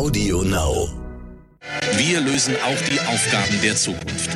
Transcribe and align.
Audio 0.00 0.42
Now. 0.42 0.88
Wir 1.98 2.22
lösen 2.22 2.54
auch 2.64 2.80
die 2.90 2.98
Aufgaben 3.00 3.60
der 3.62 3.76
Zukunft. 3.76 4.30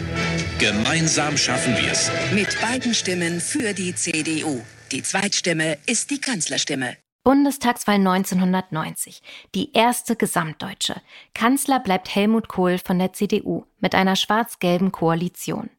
Gemeinsam 0.59 1.39
schaffen 1.39 1.75
wir 1.79 1.91
es. 1.91 2.11
Mit 2.35 2.61
beiden 2.61 2.93
Stimmen 2.93 3.41
für 3.41 3.73
die 3.73 3.95
CDU. 3.95 4.61
Die 4.93 5.03
Zweitstimme 5.03 5.79
ist 5.87 6.11
die 6.11 6.21
Kanzlerstimme. 6.21 6.99
Bundestagswahl 7.23 7.95
1990. 7.95 9.23
Die 9.55 9.73
erste 9.73 10.17
gesamtdeutsche. 10.17 10.97
Kanzler 11.33 11.81
bleibt 11.81 12.15
Helmut 12.15 12.49
Kohl 12.49 12.77
von 12.77 12.99
der 12.99 13.15
CDU 13.15 13.65
mit 13.81 13.95
einer 13.95 14.17
schwarz-gelben 14.17 14.93
Koalition. 14.93 15.71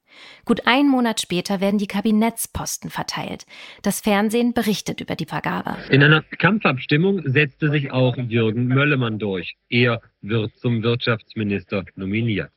Gut 0.46 0.68
einen 0.68 0.90
Monat 0.90 1.22
später 1.22 1.62
werden 1.62 1.78
die 1.78 1.88
Kabinettsposten 1.88 2.90
verteilt. 2.90 3.46
Das 3.82 4.02
Fernsehen 4.02 4.54
berichtet 4.54 5.02
über 5.02 5.16
die 5.16 5.26
Vergabe. 5.26 5.78
In 5.90 6.04
einer 6.04 6.22
Kampfabstimmung 6.22 7.22
setzte 7.26 7.70
sich 7.70 7.92
auch 7.92 8.18
Jürgen 8.18 8.68
Möllemann 8.68 9.20
durch. 9.20 9.56
Er 9.70 10.02
wird 10.22 10.56
zum 10.58 10.84
Wirtschaftsminister 10.84 11.86
nominiert. 11.96 12.52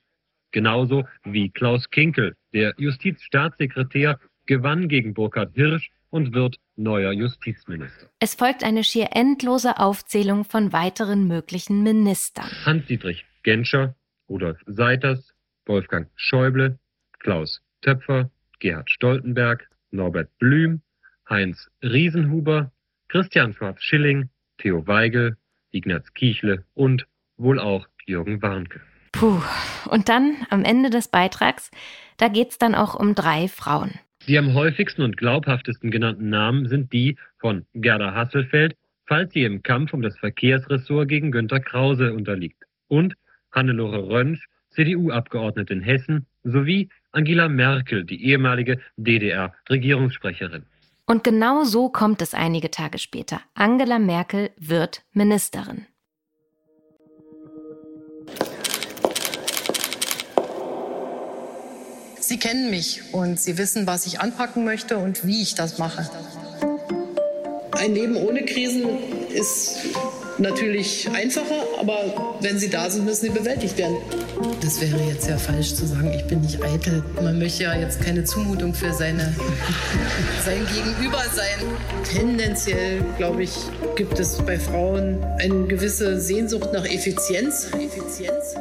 Genauso 0.50 1.04
wie 1.24 1.50
Klaus 1.50 1.90
Kinkel. 1.90 2.34
Der 2.52 2.74
Justizstaatssekretär 2.78 4.18
gewann 4.46 4.88
gegen 4.88 5.14
Burkhard 5.14 5.54
Hirsch 5.54 5.90
und 6.10 6.32
wird 6.32 6.56
neuer 6.76 7.12
Justizminister. 7.12 8.08
Es 8.18 8.34
folgt 8.34 8.64
eine 8.64 8.82
schier 8.82 9.10
endlose 9.12 9.78
Aufzählung 9.78 10.44
von 10.44 10.72
weiteren 10.72 11.28
möglichen 11.28 11.82
Ministern. 11.82 12.48
Hans-Dietrich 12.64 13.26
Genscher, 13.42 13.94
Rudolf 14.28 14.58
Seiters, 14.66 15.34
Wolfgang 15.66 16.08
Schäuble, 16.16 16.78
Klaus 17.18 17.60
Töpfer, 17.82 18.30
Gerhard 18.58 18.90
Stoltenberg, 18.90 19.68
Norbert 19.90 20.30
Blüm, 20.38 20.82
Heinz 21.28 21.70
Riesenhuber, 21.82 22.72
Christian 23.08 23.54
Schwarz-Schilling, 23.54 24.28
Theo 24.58 24.86
Weigel, 24.86 25.36
Ignaz 25.70 26.12
Kichle 26.14 26.64
und 26.74 27.06
wohl 27.36 27.58
auch 27.58 27.86
Jürgen 28.06 28.42
Warnke. 28.42 28.80
Puh, 29.12 29.40
und 29.90 30.08
dann 30.08 30.46
am 30.50 30.64
Ende 30.64 30.90
des 30.90 31.08
Beitrags, 31.08 31.70
da 32.16 32.28
geht's 32.28 32.58
dann 32.58 32.74
auch 32.74 32.94
um 32.94 33.14
drei 33.14 33.48
Frauen. 33.48 33.92
Die 34.26 34.38
am 34.38 34.54
häufigsten 34.54 35.02
und 35.02 35.16
glaubhaftesten 35.16 35.90
genannten 35.90 36.28
Namen 36.28 36.68
sind 36.68 36.92
die 36.92 37.16
von 37.38 37.64
Gerda 37.74 38.14
Hasselfeld, 38.14 38.76
falls 39.06 39.32
sie 39.32 39.44
im 39.44 39.62
Kampf 39.62 39.94
um 39.94 40.02
das 40.02 40.18
Verkehrsressort 40.18 41.08
gegen 41.08 41.32
Günter 41.32 41.60
Krause 41.60 42.12
unterliegt, 42.12 42.62
und 42.88 43.14
Hannelore 43.52 44.08
Rönsch, 44.08 44.46
CDU-Abgeordnete 44.70 45.72
in 45.72 45.80
Hessen, 45.80 46.26
sowie 46.44 46.90
Angela 47.12 47.48
Merkel, 47.48 48.04
die 48.04 48.24
ehemalige 48.24 48.80
DDR-Regierungssprecherin. 48.96 50.66
Und 51.06 51.24
genau 51.24 51.64
so 51.64 51.88
kommt 51.88 52.20
es 52.20 52.34
einige 52.34 52.70
Tage 52.70 52.98
später. 52.98 53.40
Angela 53.54 53.98
Merkel 53.98 54.50
wird 54.58 55.02
Ministerin. 55.12 55.86
Sie 62.20 62.38
kennen 62.38 62.68
mich 62.68 63.14
und 63.14 63.40
Sie 63.40 63.56
wissen, 63.56 63.86
was 63.86 64.06
ich 64.06 64.20
anpacken 64.20 64.66
möchte 64.66 64.98
und 64.98 65.26
wie 65.26 65.40
ich 65.40 65.54
das 65.54 65.78
mache. 65.78 66.10
Ein 67.72 67.94
Leben 67.94 68.16
ohne 68.16 68.44
Krisen 68.44 68.86
ist 69.30 69.78
natürlich 70.38 71.08
einfacher, 71.10 71.64
aber 71.80 72.36
wenn 72.40 72.58
sie 72.58 72.70
da 72.70 72.88
sind, 72.90 73.04
müssen 73.04 73.26
sie 73.26 73.30
bewältigt 73.30 73.76
werden. 73.78 73.96
Das 74.60 74.80
wäre 74.80 75.00
jetzt 75.02 75.28
ja 75.28 75.36
falsch 75.36 75.74
zu 75.74 75.86
sagen, 75.86 76.12
ich 76.12 76.24
bin 76.26 76.40
nicht 76.40 76.62
eitel. 76.62 77.04
Man 77.22 77.38
möchte 77.38 77.64
ja 77.64 77.74
jetzt 77.76 78.00
keine 78.00 78.24
Zumutung 78.24 78.74
für 78.74 78.92
seine, 78.92 79.34
sein 80.44 80.66
Gegenüber 80.74 81.22
sein. 81.32 81.58
Tendenziell, 82.04 83.04
glaube 83.16 83.42
ich, 83.44 83.52
gibt 83.96 84.18
es 84.18 84.38
bei 84.38 84.58
Frauen 84.58 85.22
eine 85.38 85.66
gewisse 85.66 86.20
Sehnsucht 86.20 86.72
nach 86.72 86.84
Effizienz. 86.84 87.70
Effizienz. 87.72 88.56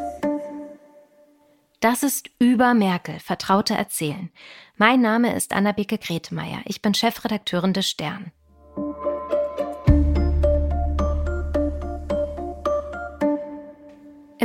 Das 1.79 2.01
ist 2.01 2.29
über 2.39 2.73
Merkel, 2.73 3.19
Vertraute 3.19 3.75
erzählen. 3.75 4.31
Mein 4.77 5.01
Name 5.01 5.35
ist 5.35 5.53
Anna-Beke 5.53 5.99
Gretemeyer. 5.99 6.61
Ich 6.65 6.81
bin 6.81 6.93
Chefredakteurin 6.95 7.73
des 7.73 7.87
Stern. 7.87 8.31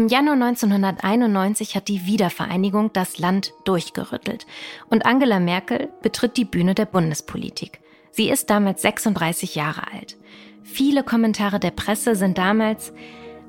Im 0.02 0.08
Januar 0.08 0.34
1991 0.34 1.76
hat 1.76 1.86
die 1.86 2.06
Wiedervereinigung 2.06 2.92
das 2.92 3.20
Land 3.20 3.52
durchgerüttelt 3.62 4.48
und 4.90 5.06
Angela 5.06 5.38
Merkel 5.38 5.90
betritt 6.02 6.36
die 6.36 6.44
Bühne 6.44 6.74
der 6.74 6.86
Bundespolitik. 6.86 7.78
Sie 8.10 8.28
ist 8.28 8.50
damals 8.50 8.82
36 8.82 9.54
Jahre 9.54 9.92
alt. 9.92 10.16
Viele 10.64 11.04
Kommentare 11.04 11.60
der 11.60 11.70
Presse 11.70 12.16
sind 12.16 12.36
damals, 12.36 12.92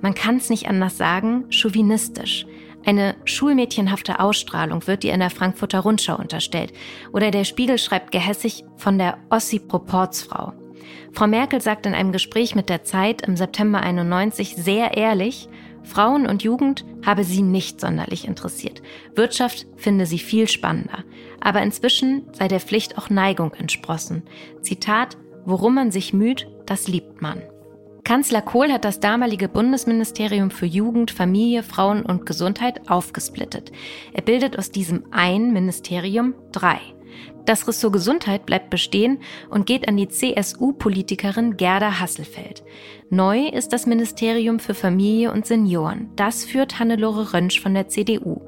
man 0.01 0.13
kann 0.13 0.37
es 0.37 0.51
nicht 0.51 0.67
anders 0.67 0.95
sagen, 0.95 1.45
chauvinistisch. 1.49 2.45
Eine 2.85 3.15
schulmädchenhafte 3.25 4.19
Ausstrahlung 4.19 4.85
wird 4.85 5.03
ihr 5.03 5.13
in 5.15 5.21
der 5.21 5.31
Frankfurter 5.31 5.79
Rundschau 5.79 6.17
unterstellt. 6.17 6.71
Oder 7.13 7.31
der 7.31 7.45
Spiegel 7.45 7.79
schreibt 7.79 8.11
gehässig 8.11 8.63
von 8.77 8.99
der 8.99 9.17
Ossi-Proportsfrau. 9.31 10.53
Frau 11.13 11.25
Merkel 11.25 11.61
sagt 11.61 11.87
in 11.87 11.95
einem 11.95 12.11
Gespräch 12.11 12.53
mit 12.53 12.69
der 12.69 12.83
Zeit 12.83 13.23
im 13.23 13.37
September 13.37 13.81
91 13.81 14.55
sehr 14.55 14.95
ehrlich, 14.95 15.49
Frauen 15.83 16.25
und 16.27 16.43
Jugend 16.43 16.85
habe 17.05 17.23
sie 17.23 17.41
nicht 17.41 17.79
sonderlich 17.81 18.27
interessiert. 18.27 18.81
Wirtschaft 19.15 19.67
finde 19.75 20.05
sie 20.05 20.19
viel 20.19 20.47
spannender. 20.47 21.03
Aber 21.41 21.61
inzwischen 21.61 22.23
sei 22.33 22.47
der 22.47 22.59
Pflicht 22.59 22.97
auch 22.97 23.09
Neigung 23.09 23.53
entsprossen. 23.53 24.23
Zitat, 24.61 25.17
worum 25.45 25.75
man 25.75 25.91
sich 25.91 26.13
müht, 26.13 26.47
das 26.65 26.87
liebt 26.87 27.21
man. 27.21 27.41
Kanzler 28.03 28.41
Kohl 28.41 28.71
hat 28.71 28.83
das 28.83 28.99
damalige 28.99 29.47
Bundesministerium 29.47 30.51
für 30.51 30.65
Jugend, 30.65 31.11
Familie, 31.11 31.63
Frauen 31.63 32.05
und 32.05 32.25
Gesundheit 32.25 32.89
aufgesplittet. 32.89 33.71
Er 34.11 34.21
bildet 34.21 34.57
aus 34.57 34.71
diesem 34.71 35.05
ein 35.11 35.53
Ministerium 35.53 36.33
drei. 36.51 36.79
Das 37.45 37.67
Ressort 37.67 37.93
Gesundheit 37.93 38.45
bleibt 38.45 38.69
bestehen 38.69 39.19
und 39.49 39.65
geht 39.65 39.87
an 39.87 39.97
die 39.97 40.07
CSU-Politikerin 40.07 41.57
Gerda 41.57 41.99
Hasselfeld. 41.99 42.63
Neu 43.09 43.47
ist 43.47 43.73
das 43.73 43.85
Ministerium 43.85 44.59
für 44.59 44.73
Familie 44.73 45.31
und 45.31 45.45
Senioren. 45.45 46.09
Das 46.15 46.45
führt 46.45 46.79
Hannelore 46.79 47.33
Rönsch 47.33 47.59
von 47.59 47.73
der 47.73 47.89
CDU. 47.89 48.41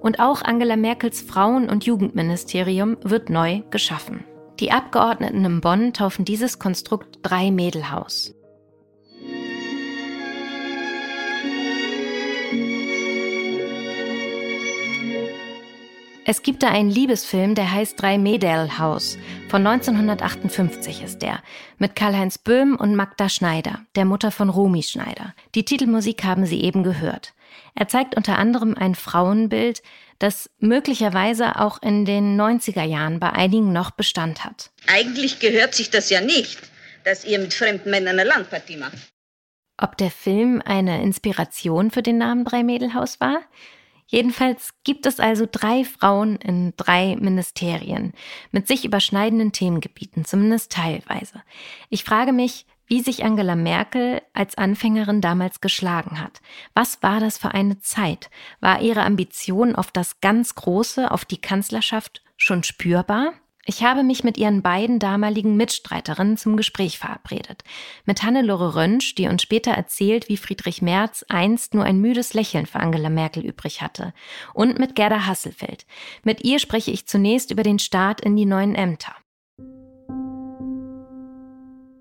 Und 0.00 0.18
auch 0.18 0.42
Angela 0.42 0.76
Merkels 0.76 1.20
Frauen- 1.20 1.70
und 1.70 1.84
Jugendministerium 1.84 2.96
wird 3.02 3.30
neu 3.30 3.62
geschaffen. 3.70 4.24
Die 4.58 4.72
Abgeordneten 4.72 5.44
in 5.44 5.60
Bonn 5.60 5.92
taufen 5.92 6.24
dieses 6.24 6.58
Konstrukt 6.58 7.20
Drei 7.22 7.50
Es 16.30 16.42
gibt 16.42 16.62
da 16.62 16.68
einen 16.68 16.92
Liebesfilm, 16.92 17.56
der 17.56 17.72
heißt 17.72 18.00
Drei 18.00 18.16
Mädel 18.16 18.78
Haus. 18.78 19.18
Von 19.48 19.66
1958 19.66 21.02
ist 21.02 21.22
der. 21.22 21.42
Mit 21.78 21.96
Karl-Heinz 21.96 22.38
Böhm 22.38 22.76
und 22.76 22.94
Magda 22.94 23.28
Schneider, 23.28 23.84
der 23.96 24.04
Mutter 24.04 24.30
von 24.30 24.48
Romy 24.48 24.84
Schneider. 24.84 25.34
Die 25.56 25.64
Titelmusik 25.64 26.22
haben 26.22 26.46
Sie 26.46 26.60
eben 26.60 26.84
gehört. 26.84 27.34
Er 27.74 27.88
zeigt 27.88 28.16
unter 28.16 28.38
anderem 28.38 28.76
ein 28.76 28.94
Frauenbild, 28.94 29.82
das 30.20 30.48
möglicherweise 30.60 31.58
auch 31.58 31.82
in 31.82 32.04
den 32.04 32.40
90er 32.40 32.84
Jahren 32.84 33.18
bei 33.18 33.32
einigen 33.32 33.72
noch 33.72 33.90
Bestand 33.90 34.44
hat. 34.44 34.70
Eigentlich 34.86 35.40
gehört 35.40 35.74
sich 35.74 35.90
das 35.90 36.10
ja 36.10 36.20
nicht, 36.20 36.60
dass 37.02 37.24
ihr 37.24 37.40
mit 37.40 37.54
fremden 37.54 37.90
Männern 37.90 38.20
eine 38.20 38.28
Landpartie 38.28 38.76
macht. 38.76 38.98
Ob 39.78 39.96
der 39.96 40.12
Film 40.12 40.62
eine 40.64 41.02
Inspiration 41.02 41.90
für 41.90 42.02
den 42.02 42.18
Namen 42.18 42.44
Drei 42.44 42.62
Mädelhaus 42.62 43.18
war? 43.18 43.40
Jedenfalls 44.10 44.74
gibt 44.82 45.06
es 45.06 45.20
also 45.20 45.46
drei 45.50 45.84
Frauen 45.84 46.34
in 46.36 46.74
drei 46.76 47.16
Ministerien 47.20 48.12
mit 48.50 48.66
sich 48.66 48.84
überschneidenden 48.84 49.52
Themengebieten, 49.52 50.24
zumindest 50.24 50.72
teilweise. 50.72 51.42
Ich 51.90 52.02
frage 52.02 52.32
mich, 52.32 52.66
wie 52.88 53.02
sich 53.02 53.22
Angela 53.24 53.54
Merkel 53.54 54.20
als 54.32 54.58
Anfängerin 54.58 55.20
damals 55.20 55.60
geschlagen 55.60 56.20
hat. 56.20 56.40
Was 56.74 57.04
war 57.04 57.20
das 57.20 57.38
für 57.38 57.54
eine 57.54 57.78
Zeit? 57.78 58.30
War 58.58 58.82
ihre 58.82 59.04
Ambition 59.04 59.76
auf 59.76 59.92
das 59.92 60.20
ganz 60.20 60.56
Große, 60.56 61.08
auf 61.08 61.24
die 61.24 61.40
Kanzlerschaft 61.40 62.24
schon 62.36 62.64
spürbar? 62.64 63.34
Ich 63.70 63.84
habe 63.84 64.02
mich 64.02 64.24
mit 64.24 64.36
ihren 64.36 64.62
beiden 64.62 64.98
damaligen 64.98 65.56
Mitstreiterinnen 65.56 66.36
zum 66.36 66.56
Gespräch 66.56 66.98
verabredet. 66.98 67.62
Mit 68.04 68.24
Hannelore 68.24 68.74
Rönsch, 68.74 69.14
die 69.14 69.28
uns 69.28 69.42
später 69.42 69.70
erzählt, 69.70 70.28
wie 70.28 70.36
Friedrich 70.36 70.82
Merz 70.82 71.24
einst 71.28 71.72
nur 71.72 71.84
ein 71.84 72.00
müdes 72.00 72.34
Lächeln 72.34 72.66
für 72.66 72.80
Angela 72.80 73.10
Merkel 73.10 73.46
übrig 73.46 73.80
hatte. 73.80 74.12
Und 74.54 74.80
mit 74.80 74.96
Gerda 74.96 75.24
Hasselfeld. 75.24 75.86
Mit 76.24 76.42
ihr 76.42 76.58
spreche 76.58 76.90
ich 76.90 77.06
zunächst 77.06 77.52
über 77.52 77.62
den 77.62 77.78
Start 77.78 78.20
in 78.20 78.34
die 78.34 78.44
neuen 78.44 78.74
Ämter. 78.74 79.14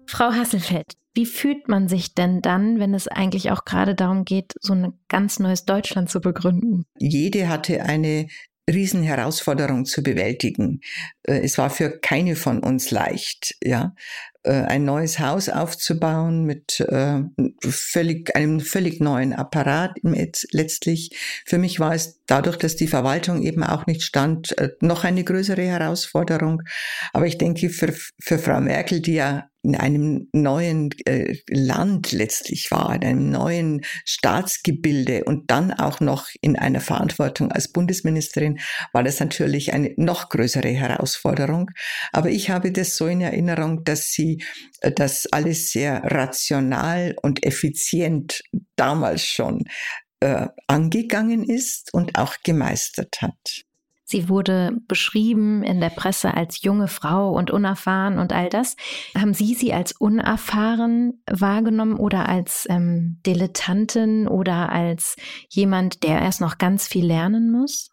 Frau 0.08 0.32
Hasselfeld, 0.32 0.94
wie 1.14 1.28
fühlt 1.28 1.68
man 1.68 1.88
sich 1.88 2.16
denn 2.16 2.42
dann, 2.42 2.80
wenn 2.80 2.96
es 2.96 3.08
eigentlich 3.08 3.52
auch 3.52 3.64
gerade 3.64 3.94
darum 3.94 4.26
geht, 4.26 4.54
so 4.60 4.74
ein 4.74 4.94
ganz 5.08 5.38
neues 5.38 5.66
Deutschland 5.66 6.10
zu 6.10 6.20
begründen? 6.20 6.86
Jede 6.98 7.48
hatte 7.48 7.84
eine 7.84 8.26
Riesenherausforderung 8.74 9.86
zu 9.86 10.04
bewältigen. 10.04 10.82
Äh, 11.24 11.40
es 11.40 11.58
war 11.58 11.70
für 11.70 12.00
keine 12.00 12.36
von 12.36 12.60
uns 12.60 12.92
leicht, 12.92 13.56
ja. 13.64 13.96
Äh, 14.50 14.64
ein 14.64 14.84
neues 14.84 15.20
Haus 15.20 15.48
aufzubauen 15.48 16.44
mit 16.44 16.80
äh, 16.80 17.22
völlig, 17.62 18.36
einem 18.36 18.60
völlig 18.60 19.00
neuen 19.00 19.34
Apparat 19.34 19.92
letztlich. 20.02 21.12
Für 21.46 21.60
mich 21.60 21.80
war 21.80 21.94
es 21.94 22.20
dadurch, 22.26 22.58
dass 22.58 22.76
die 22.76 22.88
Verwaltung 22.88 23.44
eben 23.44 23.64
auch 23.64 23.86
nicht 23.86 24.02
stand, 24.02 24.58
äh, 24.58 24.70
noch 24.82 25.04
eine 25.04 25.24
größere 25.24 25.62
Herausforderung. 25.62 26.64
Aber 27.14 27.28
ich 27.28 27.38
denke, 27.38 27.70
für, 27.70 27.94
für 28.20 28.40
Frau 28.40 28.60
Merkel, 28.60 29.02
die 29.02 29.14
ja 29.14 29.50
in 29.62 29.76
einem 29.76 30.30
neuen 30.32 30.90
äh, 31.06 31.36
Land 31.50 32.14
letztlich 32.14 32.72
war, 32.72 32.96
in 32.96 33.04
einem 33.04 33.30
neuen 33.30 33.82
Staatsgebilde 34.06 35.26
und 35.26 35.52
dann 35.52 35.74
auch 35.74 36.00
noch 36.00 36.28
in 36.42 36.58
einer 36.58 36.80
Verantwortung 36.80 37.52
als 37.52 37.68
Bundesministerin, 37.68 38.60
war 38.94 39.04
das 39.04 39.20
natürlich 39.20 39.74
eine 39.74 39.94
noch 39.98 40.30
größere 40.30 40.70
Herausforderung. 40.70 41.72
Aber 42.14 42.30
ich 42.30 42.50
habe 42.50 42.72
das 42.72 42.96
so 42.96 43.08
in 43.08 43.20
Erinnerung, 43.20 43.84
dass 43.84 44.12
sie 44.12 44.39
äh, 44.82 44.92
das 44.92 45.28
alles 45.32 45.72
sehr 45.72 46.04
rational 46.04 47.16
und 47.22 47.46
effizient 47.46 48.42
damals 48.76 49.26
schon 49.26 49.66
äh, 50.20 50.48
angegangen 50.68 51.44
ist 51.44 51.94
und 51.94 52.18
auch 52.18 52.36
gemeistert 52.44 53.22
hat. 53.22 53.66
Sie 54.12 54.28
wurde 54.28 54.72
beschrieben 54.88 55.62
in 55.62 55.80
der 55.80 55.92
Presse 55.92 56.34
als 56.34 56.64
junge 56.64 56.88
Frau 56.88 57.32
und 57.32 57.52
unerfahren 57.52 58.18
und 58.18 58.34
all 58.34 58.50
das. 58.50 58.76
Haben 59.16 59.36
Sie 59.36 59.54
sie 59.54 59.72
als 59.72 59.92
unerfahren 59.92 61.22
wahrgenommen 61.30 61.96
oder 61.96 62.28
als 62.28 62.66
ähm, 62.72 63.20
Dilettantin 63.28 64.28
oder 64.28 64.72
als 64.72 65.16
jemand, 65.50 66.02
der 66.02 66.22
erst 66.22 66.42
noch 66.42 66.58
ganz 66.58 66.88
viel 66.88 67.06
lernen 67.06 67.52
muss? 67.52 67.92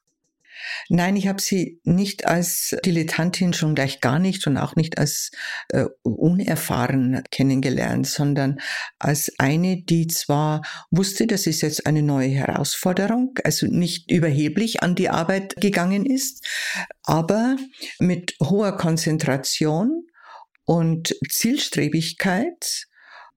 Nein, 0.88 1.16
ich 1.16 1.28
habe 1.28 1.40
sie 1.40 1.80
nicht 1.84 2.26
als 2.26 2.76
Dilettantin 2.84 3.52
schon 3.52 3.74
gleich 3.74 4.00
gar 4.00 4.18
nicht 4.18 4.46
und 4.46 4.56
auch 4.56 4.76
nicht 4.76 4.98
als 4.98 5.30
äh, 5.70 5.86
unerfahren 6.02 7.22
kennengelernt, 7.30 8.06
sondern 8.06 8.58
als 8.98 9.32
eine, 9.38 9.82
die 9.82 10.06
zwar 10.06 10.62
wusste, 10.90 11.26
das 11.26 11.46
ist 11.46 11.62
jetzt 11.62 11.86
eine 11.86 12.02
neue 12.02 12.28
Herausforderung, 12.28 13.34
also 13.44 13.66
nicht 13.66 14.10
überheblich 14.10 14.82
an 14.82 14.94
die 14.94 15.08
Arbeit 15.08 15.56
gegangen 15.56 16.06
ist, 16.06 16.46
aber 17.02 17.56
mit 17.98 18.34
hoher 18.42 18.76
Konzentration 18.76 20.06
und 20.64 21.14
Zielstrebigkeit 21.28 22.86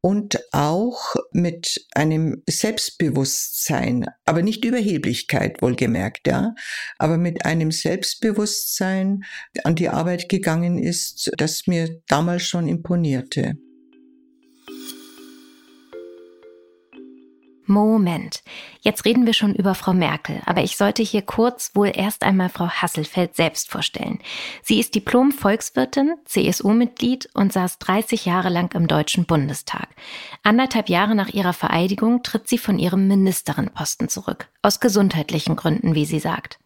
und 0.02 0.40
auch 0.52 1.16
mit 1.32 1.86
einem 1.94 2.42
Selbstbewusstsein, 2.50 4.06
aber 4.26 4.42
nicht 4.42 4.64
Überheblichkeit, 4.64 5.62
wohlgemerkt, 5.62 6.28
ja, 6.28 6.56
aber 6.98 7.18
mit 7.18 7.46
einem 7.46 7.72
Selbstbewusstsein 7.72 9.24
an 9.64 9.76
die 9.76 9.90
Arbeit 9.90 10.30
gegangen 10.30 10.78
ist, 10.78 11.32
das 11.38 11.68
mir 11.68 12.02
damals 12.08 12.44
schon 12.44 12.68
imponierte. 12.68 13.58
Moment. 17.70 18.42
Jetzt 18.82 19.06
reden 19.06 19.26
wir 19.26 19.34
schon 19.34 19.54
über 19.54 19.76
Frau 19.76 19.94
Merkel, 19.94 20.42
aber 20.46 20.64
ich 20.64 20.76
sollte 20.76 21.04
hier 21.04 21.22
kurz 21.22 21.72
wohl 21.76 21.92
erst 21.94 22.24
einmal 22.24 22.50
Frau 22.50 22.68
Hasselfeld 22.68 23.36
selbst 23.36 23.70
vorstellen. 23.70 24.20
Sie 24.64 24.80
ist 24.80 24.96
Diplom-Volkswirtin, 24.96 26.16
CSU-Mitglied 26.26 27.30
und 27.36 27.54
saß 27.54 27.78
30 27.78 28.26
Jahre 28.26 28.50
lang 28.50 28.74
im 28.74 28.88
Deutschen 28.88 29.26
Bundestag. 29.26 29.88
Anderthalb 30.42 30.90
Jahre 30.90 31.14
nach 31.14 31.30
ihrer 31.30 31.54
Vereidigung 31.54 32.24
tritt 32.24 32.50
sie 32.50 32.58
von 32.58 32.80
ihrem 32.80 33.08
Ministerinposten 33.08 34.10
zurück. 34.10 34.50
Aus 34.64 34.80
gesundheitlichen 34.80 35.56
Gründen, 35.56 35.94
wie 35.94 36.06
sie 36.06 36.20
sagt. 36.20 36.60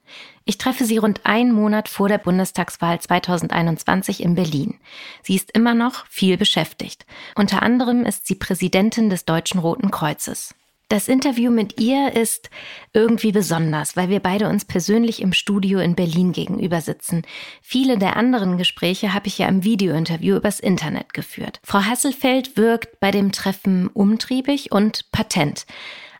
Ich 0.46 0.58
treffe 0.58 0.86
sie 0.86 0.98
rund 0.98 1.26
einen 1.26 1.52
Monat 1.52 1.90
vor 1.90 2.08
der 2.08 2.18
Bundestagswahl 2.18 3.00
2021 3.00 4.24
in 4.24 4.36
Berlin. 4.36 4.80
Sie 5.22 5.36
ist 5.36 5.52
immer 5.52 5.74
noch 5.74 6.06
viel 6.08 6.38
beschäftigt. 6.38 7.06
Unter 7.36 7.62
anderem 7.62 8.06
ist 8.06 8.28
sie 8.28 8.36
Präsidentin 8.36 9.10
des 9.10 9.26
Deutschen 9.26 9.60
Roten 9.60 9.92
Kreuzes. 9.92 10.56
Das 10.94 11.08
Interview 11.08 11.50
mit 11.50 11.82
ihr 11.82 12.16
ist 12.16 12.52
irgendwie 12.94 13.32
besonders, 13.32 13.98
weil 13.98 14.10
wir 14.10 14.20
beide 14.20 14.48
uns 14.48 14.64
persönlich 14.64 15.24
im 15.24 15.34
Studio 15.34 15.80
in 15.80 15.96
Berlin 15.96 16.34
gegenüber 16.34 16.82
sitzen. 16.82 17.24
Viele 17.64 17.98
der 17.98 18.16
anderen 18.16 18.60
Gespräche 18.60 19.12
habe 19.12 19.26
ich 19.26 19.40
ja 19.40 19.48
im 19.48 19.64
Videointerview 19.64 20.36
übers 20.36 20.60
Internet 20.60 21.16
geführt. 21.16 21.60
Frau 21.64 21.80
Hasselfeld 21.80 22.58
wirkt 22.58 23.00
bei 23.00 23.10
dem 23.10 23.32
Treffen 23.32 23.88
umtriebig 23.88 24.72
und 24.72 25.12
patent, 25.12 25.66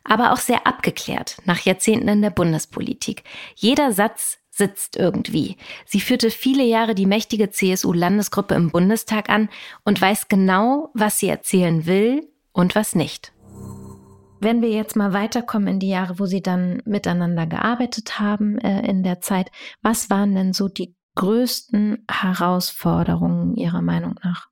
aber 0.02 0.32
auch 0.32 0.38
sehr 0.38 0.66
abgeklärt 0.66 1.36
nach 1.44 1.60
Jahrzehnten 1.60 2.08
in 2.08 2.22
der 2.22 2.30
Bundespolitik. 2.30 3.22
Jeder 3.54 3.92
Satz 3.92 4.38
sitzt 4.50 4.96
irgendwie. 4.96 5.56
Sie 5.86 6.00
führte 6.00 6.32
viele 6.32 6.64
Jahre 6.64 6.96
die 6.96 7.06
mächtige 7.06 7.48
CSU-Landesgruppe 7.48 8.56
im 8.56 8.72
Bundestag 8.72 9.30
an 9.30 9.50
und 9.84 10.00
weiß 10.00 10.26
genau, 10.26 10.90
was 10.94 11.20
sie 11.20 11.28
erzählen 11.28 11.86
will 11.86 12.28
und 12.52 12.74
was 12.74 12.96
nicht. 12.96 13.33
Wenn 14.44 14.60
wir 14.60 14.68
jetzt 14.68 14.94
mal 14.94 15.14
weiterkommen 15.14 15.68
in 15.68 15.80
die 15.80 15.88
Jahre, 15.88 16.18
wo 16.18 16.26
Sie 16.26 16.42
dann 16.42 16.82
miteinander 16.84 17.46
gearbeitet 17.46 18.20
haben 18.20 18.58
äh, 18.58 18.86
in 18.86 19.02
der 19.02 19.22
Zeit, 19.22 19.50
was 19.80 20.10
waren 20.10 20.34
denn 20.34 20.52
so 20.52 20.68
die 20.68 20.94
größten 21.14 22.04
Herausforderungen 22.10 23.56
Ihrer 23.56 23.80
Meinung 23.80 24.16
nach? 24.22 24.48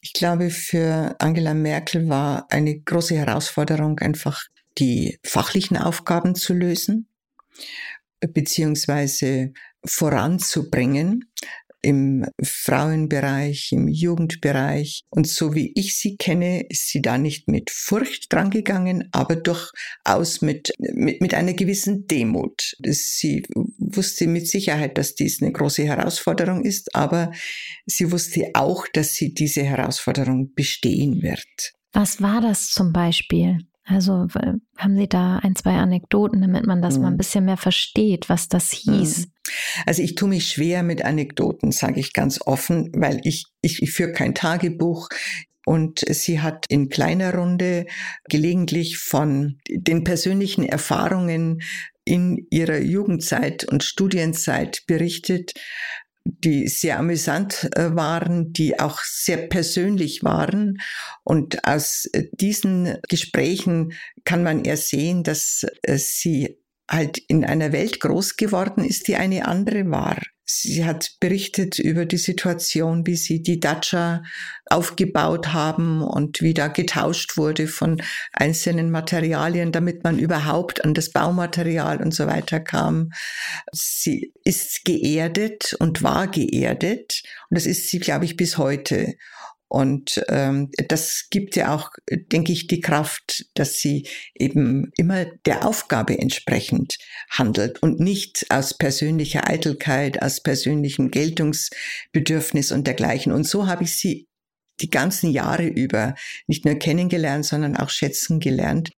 Ich 0.00 0.12
glaube, 0.12 0.50
für 0.50 1.16
Angela 1.18 1.54
Merkel 1.54 2.08
war 2.08 2.46
eine 2.50 2.78
große 2.78 3.16
Herausforderung 3.16 3.98
einfach 3.98 4.44
die 4.78 5.18
fachlichen 5.24 5.76
Aufgaben 5.76 6.36
zu 6.36 6.54
lösen 6.54 7.08
beziehungsweise 8.20 9.52
voranzubringen 9.84 11.32
im 11.86 12.26
Frauenbereich, 12.42 13.70
im 13.70 13.86
Jugendbereich. 13.86 15.04
Und 15.08 15.28
so 15.28 15.54
wie 15.54 15.70
ich 15.76 15.96
sie 15.96 16.16
kenne, 16.16 16.66
ist 16.68 16.88
sie 16.88 17.00
da 17.00 17.16
nicht 17.16 17.46
mit 17.46 17.70
Furcht 17.70 18.32
drangegangen, 18.32 19.08
aber 19.12 19.36
durchaus 19.36 20.42
mit, 20.42 20.72
mit, 20.78 21.20
mit 21.20 21.32
einer 21.32 21.54
gewissen 21.54 22.08
Demut. 22.08 22.76
Sie 22.84 23.46
wusste 23.78 24.26
mit 24.26 24.48
Sicherheit, 24.48 24.98
dass 24.98 25.14
dies 25.14 25.40
eine 25.40 25.52
große 25.52 25.84
Herausforderung 25.84 26.64
ist, 26.64 26.92
aber 26.92 27.30
sie 27.86 28.10
wusste 28.10 28.50
auch, 28.54 28.88
dass 28.92 29.14
sie 29.14 29.32
diese 29.32 29.62
Herausforderung 29.62 30.54
bestehen 30.54 31.22
wird. 31.22 31.72
Was 31.92 32.20
war 32.20 32.40
das 32.40 32.70
zum 32.70 32.92
Beispiel? 32.92 33.58
Also 33.86 34.26
haben 34.76 34.96
Sie 34.96 35.08
da 35.08 35.38
ein, 35.38 35.54
zwei 35.54 35.74
Anekdoten, 35.74 36.42
damit 36.42 36.66
man 36.66 36.82
das 36.82 36.96
mhm. 36.96 37.02
mal 37.02 37.08
ein 37.08 37.12
mhm. 37.14 37.18
bisschen 37.18 37.44
mehr 37.44 37.56
versteht, 37.56 38.28
was 38.28 38.48
das 38.48 38.72
hieß? 38.72 39.26
Mhm. 39.26 39.32
Also 39.86 40.02
ich 40.02 40.16
tue 40.16 40.28
mich 40.28 40.48
schwer 40.50 40.82
mit 40.82 41.04
Anekdoten, 41.04 41.70
sage 41.70 42.00
ich 42.00 42.12
ganz 42.12 42.40
offen, 42.44 42.90
weil 42.94 43.20
ich, 43.22 43.46
ich, 43.62 43.80
ich 43.82 43.92
führe 43.92 44.12
kein 44.12 44.34
Tagebuch. 44.34 45.08
Und 45.64 46.04
sie 46.08 46.40
hat 46.40 46.66
in 46.68 46.90
kleiner 46.90 47.34
Runde 47.34 47.86
gelegentlich 48.28 48.98
von 48.98 49.58
den 49.68 50.04
persönlichen 50.04 50.64
Erfahrungen 50.64 51.60
in 52.04 52.46
ihrer 52.50 52.78
Jugendzeit 52.78 53.64
und 53.64 53.82
Studienzeit 53.82 54.84
berichtet 54.86 55.54
die 56.26 56.68
sehr 56.68 56.98
amüsant 56.98 57.68
äh, 57.76 57.94
waren, 57.94 58.52
die 58.52 58.78
auch 58.78 59.00
sehr 59.00 59.48
persönlich 59.48 60.22
waren. 60.22 60.78
Und 61.24 61.66
aus 61.66 62.06
äh, 62.12 62.24
diesen 62.32 62.98
Gesprächen 63.08 63.92
kann 64.24 64.42
man 64.42 64.64
erst 64.64 64.88
sehen, 64.88 65.22
dass 65.22 65.66
äh, 65.82 65.98
sie 65.98 66.58
halt 66.90 67.18
in 67.28 67.44
einer 67.44 67.72
Welt 67.72 68.00
groß 68.00 68.36
geworden 68.36 68.84
ist, 68.84 69.08
die 69.08 69.16
eine 69.16 69.46
andere 69.46 69.90
war. 69.90 70.18
Sie 70.48 70.84
hat 70.84 71.16
berichtet 71.18 71.80
über 71.80 72.06
die 72.06 72.18
Situation, 72.18 73.04
wie 73.04 73.16
sie 73.16 73.42
die 73.42 73.58
Dacia 73.58 74.22
aufgebaut 74.66 75.48
haben 75.52 76.02
und 76.02 76.40
wie 76.40 76.54
da 76.54 76.68
getauscht 76.68 77.36
wurde 77.36 77.66
von 77.66 78.00
einzelnen 78.32 78.92
Materialien, 78.92 79.72
damit 79.72 80.04
man 80.04 80.20
überhaupt 80.20 80.84
an 80.84 80.94
das 80.94 81.10
Baumaterial 81.10 82.00
und 82.00 82.14
so 82.14 82.28
weiter 82.28 82.60
kam. 82.60 83.10
Sie 83.72 84.32
ist 84.44 84.84
geerdet 84.84 85.74
und 85.80 86.04
war 86.04 86.28
geerdet 86.28 87.24
und 87.50 87.56
das 87.56 87.66
ist 87.66 87.88
sie, 87.88 87.98
glaube 87.98 88.24
ich, 88.24 88.36
bis 88.36 88.56
heute. 88.56 89.16
Und 89.68 90.22
ähm, 90.28 90.70
das 90.88 91.26
gibt 91.30 91.56
ja 91.56 91.74
auch, 91.74 91.90
denke 92.08 92.52
ich, 92.52 92.68
die 92.68 92.80
Kraft, 92.80 93.46
dass 93.54 93.78
sie 93.78 94.06
eben 94.34 94.92
immer 94.96 95.24
der 95.44 95.66
Aufgabe 95.66 96.18
entsprechend 96.18 96.98
handelt 97.30 97.82
und 97.82 97.98
nicht 97.98 98.46
aus 98.50 98.74
persönlicher 98.74 99.48
Eitelkeit, 99.48 100.22
aus 100.22 100.40
persönlichem 100.40 101.10
Geltungsbedürfnis 101.10 102.70
und 102.70 102.86
dergleichen. 102.86 103.32
Und 103.32 103.44
so 103.44 103.66
habe 103.66 103.84
ich 103.84 103.96
sie 103.96 104.28
die 104.80 104.90
ganzen 104.90 105.30
Jahre 105.30 105.66
über 105.66 106.14
nicht 106.46 106.64
nur 106.64 106.76
kennengelernt, 106.76 107.44
sondern 107.44 107.76
auch 107.76 107.90
schätzen 107.90 108.38
gelernt. 108.40 108.92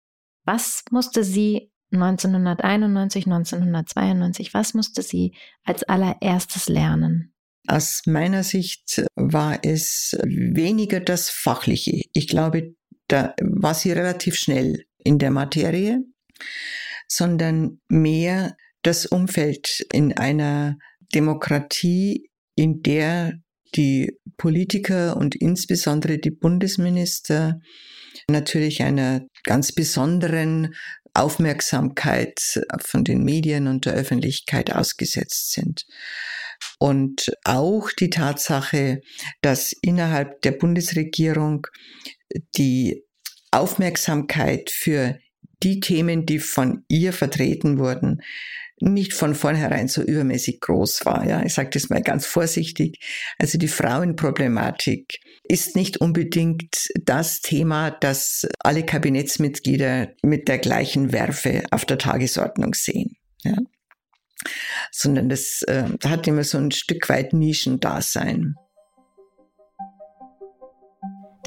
Was 0.43 0.83
musste 0.91 1.23
sie 1.23 1.71
1991, 1.91 3.25
1992, 3.25 4.53
was 4.53 4.73
musste 4.73 5.01
sie 5.01 5.33
als 5.63 5.83
allererstes 5.83 6.67
lernen? 6.67 7.33
Aus 7.67 8.03
meiner 8.05 8.43
Sicht 8.43 9.05
war 9.15 9.59
es 9.61 10.17
weniger 10.23 11.01
das 11.01 11.29
Fachliche. 11.29 12.01
Ich 12.13 12.27
glaube, 12.27 12.73
da 13.07 13.35
war 13.41 13.73
sie 13.73 13.91
relativ 13.91 14.35
schnell 14.35 14.85
in 14.97 15.19
der 15.19 15.31
Materie, 15.31 15.99
sondern 17.07 17.81
mehr 17.89 18.55
das 18.83 19.05
Umfeld 19.05 19.85
in 19.91 20.17
einer 20.17 20.77
Demokratie, 21.13 22.29
in 22.55 22.81
der 22.83 23.33
die 23.75 24.17
Politiker 24.37 25.17
und 25.17 25.35
insbesondere 25.35 26.19
die 26.19 26.31
Bundesminister 26.31 27.59
natürlich 28.29 28.81
einer 28.81 29.25
ganz 29.43 29.73
besonderen 29.73 30.73
Aufmerksamkeit 31.13 32.61
von 32.79 33.03
den 33.03 33.23
Medien 33.23 33.67
und 33.67 33.85
der 33.85 33.93
Öffentlichkeit 33.93 34.71
ausgesetzt 34.71 35.51
sind. 35.51 35.85
Und 36.79 37.31
auch 37.43 37.91
die 37.91 38.09
Tatsache, 38.09 39.01
dass 39.41 39.73
innerhalb 39.81 40.41
der 40.41 40.51
Bundesregierung 40.51 41.67
die 42.57 43.03
Aufmerksamkeit 43.51 44.69
für 44.69 45.17
die 45.63 45.79
Themen, 45.79 46.25
die 46.25 46.39
von 46.39 46.83
ihr 46.87 47.13
vertreten 47.13 47.79
wurden, 47.79 48.21
nicht 48.79 49.13
von 49.13 49.33
vornherein 49.33 49.87
so 49.87 50.03
übermäßig 50.03 50.59
groß 50.59 51.05
war. 51.05 51.27
Ja, 51.27 51.43
ich 51.43 51.53
sage 51.55 51.71
das 51.73 51.89
mal 51.89 52.01
ganz 52.01 52.27
vorsichtig. 52.27 52.99
Also 53.39 53.57
die 53.57 53.67
Frauenproblematik 53.67 55.19
ist 55.43 55.75
nicht 55.75 55.97
unbedingt 55.97 56.89
das 57.03 57.41
Thema, 57.41 57.89
das 57.89 58.47
alle 58.59 58.85
Kabinettsmitglieder 58.85 60.09
mit 60.21 60.47
der 60.47 60.59
gleichen 60.59 61.11
Werfe 61.11 61.63
auf 61.71 61.85
der 61.85 61.97
Tagesordnung 61.97 62.75
sehen. 62.75 63.15
Ja? 63.43 63.57
Sondern 64.91 65.29
das 65.29 65.61
äh, 65.63 65.85
hat 66.05 66.27
immer 66.27 66.43
so 66.43 66.57
ein 66.57 66.71
Stück 66.71 67.09
weit 67.09 67.33
Nischendasein. 67.33 68.55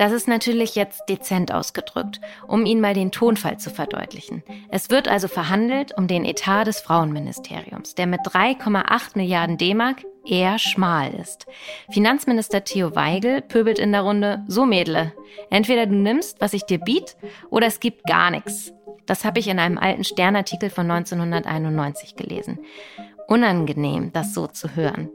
Das 0.01 0.13
ist 0.13 0.29
natürlich 0.29 0.77
jetzt 0.77 1.03
dezent 1.11 1.53
ausgedrückt, 1.53 2.23
um 2.49 2.65
Ihnen 2.65 2.81
mal 2.81 2.95
den 2.95 3.13
Tonfall 3.13 3.59
zu 3.59 3.69
verdeutlichen. 3.69 4.43
Es 4.71 4.89
wird 4.89 5.09
also 5.09 5.29
verhandelt 5.29 5.93
um 5.95 6.07
den 6.07 6.25
Etat 6.25 6.65
des 6.65 6.81
Frauenministeriums, 6.81 7.97
der 7.97 8.07
mit 8.07 8.21
3,8 8.21 9.11
Milliarden 9.17 9.59
D-Mark 9.59 10.05
eher 10.25 10.59
schmal 10.59 11.13
ist. 11.13 11.45
Finanzminister 11.91 12.65
Theo 12.65 12.95
Weigel 12.95 13.43
pöbelt 13.43 13.79
in 13.79 13.93
der 13.93 14.01
Runde, 14.01 14.43
so 14.49 14.65
Mädle, 14.65 15.13
entweder 15.51 15.85
du 15.85 15.97
nimmst, 15.97 16.41
was 16.41 16.55
ich 16.55 16.65
dir 16.65 16.79
biet, 16.79 17.19
oder 17.51 17.67
es 17.67 17.79
gibt 17.79 18.05
gar 18.05 18.31
nichts. 18.31 18.73
Das 19.11 19.25
habe 19.25 19.41
ich 19.41 19.49
in 19.49 19.59
einem 19.59 19.77
alten 19.77 20.05
Sternartikel 20.05 20.71
von 20.71 20.89
1991 20.89 22.15
gelesen 22.15 22.61
unangenehm, 23.27 24.13
das 24.13 24.35
so 24.35 24.47
zu 24.47 24.77
hören. 24.77 25.09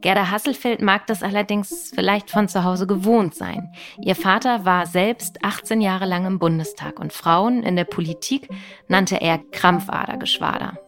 Gerda 0.00 0.30
Hasselfeld 0.30 0.80
mag 0.80 1.06
das 1.06 1.22
allerdings 1.22 1.92
vielleicht 1.94 2.30
von 2.30 2.48
zu 2.48 2.64
Hause 2.64 2.86
gewohnt 2.86 3.34
sein. 3.34 3.70
Ihr 4.00 4.14
Vater 4.14 4.64
war 4.64 4.86
selbst 4.86 5.44
18 5.44 5.82
Jahre 5.82 6.06
lang 6.06 6.24
im 6.24 6.38
Bundestag 6.38 6.98
und 6.98 7.12
Frauen 7.12 7.62
in 7.62 7.76
der 7.76 7.84
Politik 7.84 8.48
nannte 8.88 9.20
er 9.20 9.38
Krampfadergeschwader. 9.38 10.78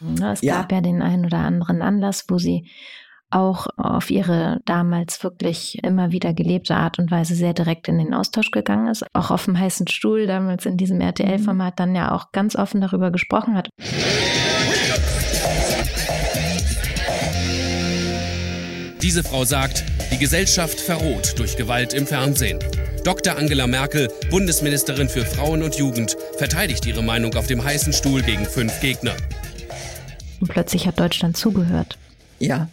Es 0.00 0.40
gab 0.40 0.42
ja. 0.42 0.66
ja 0.70 0.80
den 0.80 1.02
einen 1.02 1.26
oder 1.26 1.38
anderen 1.38 1.82
Anlass, 1.82 2.24
wo 2.28 2.38
sie 2.38 2.70
auch 3.32 3.66
auf 3.76 4.10
ihre 4.10 4.60
damals 4.64 5.22
wirklich 5.24 5.82
immer 5.82 6.12
wieder 6.12 6.32
gelebte 6.34 6.74
Art 6.74 6.98
und 6.98 7.10
Weise 7.10 7.34
sehr 7.34 7.54
direkt 7.54 7.88
in 7.88 7.98
den 7.98 8.14
Austausch 8.14 8.50
gegangen 8.50 8.88
ist. 8.88 9.04
Auch 9.12 9.30
auf 9.30 9.44
dem 9.44 9.58
heißen 9.58 9.88
Stuhl 9.88 10.26
damals 10.26 10.66
in 10.66 10.76
diesem 10.76 11.00
RTL-Format 11.00 11.78
dann 11.78 11.94
ja 11.94 12.12
auch 12.12 12.32
ganz 12.32 12.56
offen 12.56 12.80
darüber 12.80 13.10
gesprochen 13.10 13.54
hat. 13.54 13.68
Diese 19.02 19.24
Frau 19.24 19.44
sagt, 19.44 19.84
die 20.12 20.18
Gesellschaft 20.18 20.80
verroht 20.80 21.38
durch 21.38 21.56
Gewalt 21.56 21.92
im 21.92 22.06
Fernsehen. 22.06 22.60
Dr. 23.04 23.36
Angela 23.36 23.66
Merkel, 23.66 24.08
Bundesministerin 24.30 25.08
für 25.08 25.24
Frauen 25.24 25.62
und 25.64 25.74
Jugend, 25.74 26.16
verteidigt 26.38 26.86
ihre 26.86 27.02
Meinung 27.02 27.34
auf 27.34 27.48
dem 27.48 27.64
heißen 27.64 27.92
Stuhl 27.92 28.22
gegen 28.22 28.44
fünf 28.44 28.80
Gegner. 28.80 29.14
Und 30.40 30.48
plötzlich 30.48 30.86
hat 30.86 31.00
Deutschland 31.00 31.36
zugehört. 31.36 31.98
Ja, 32.38 32.68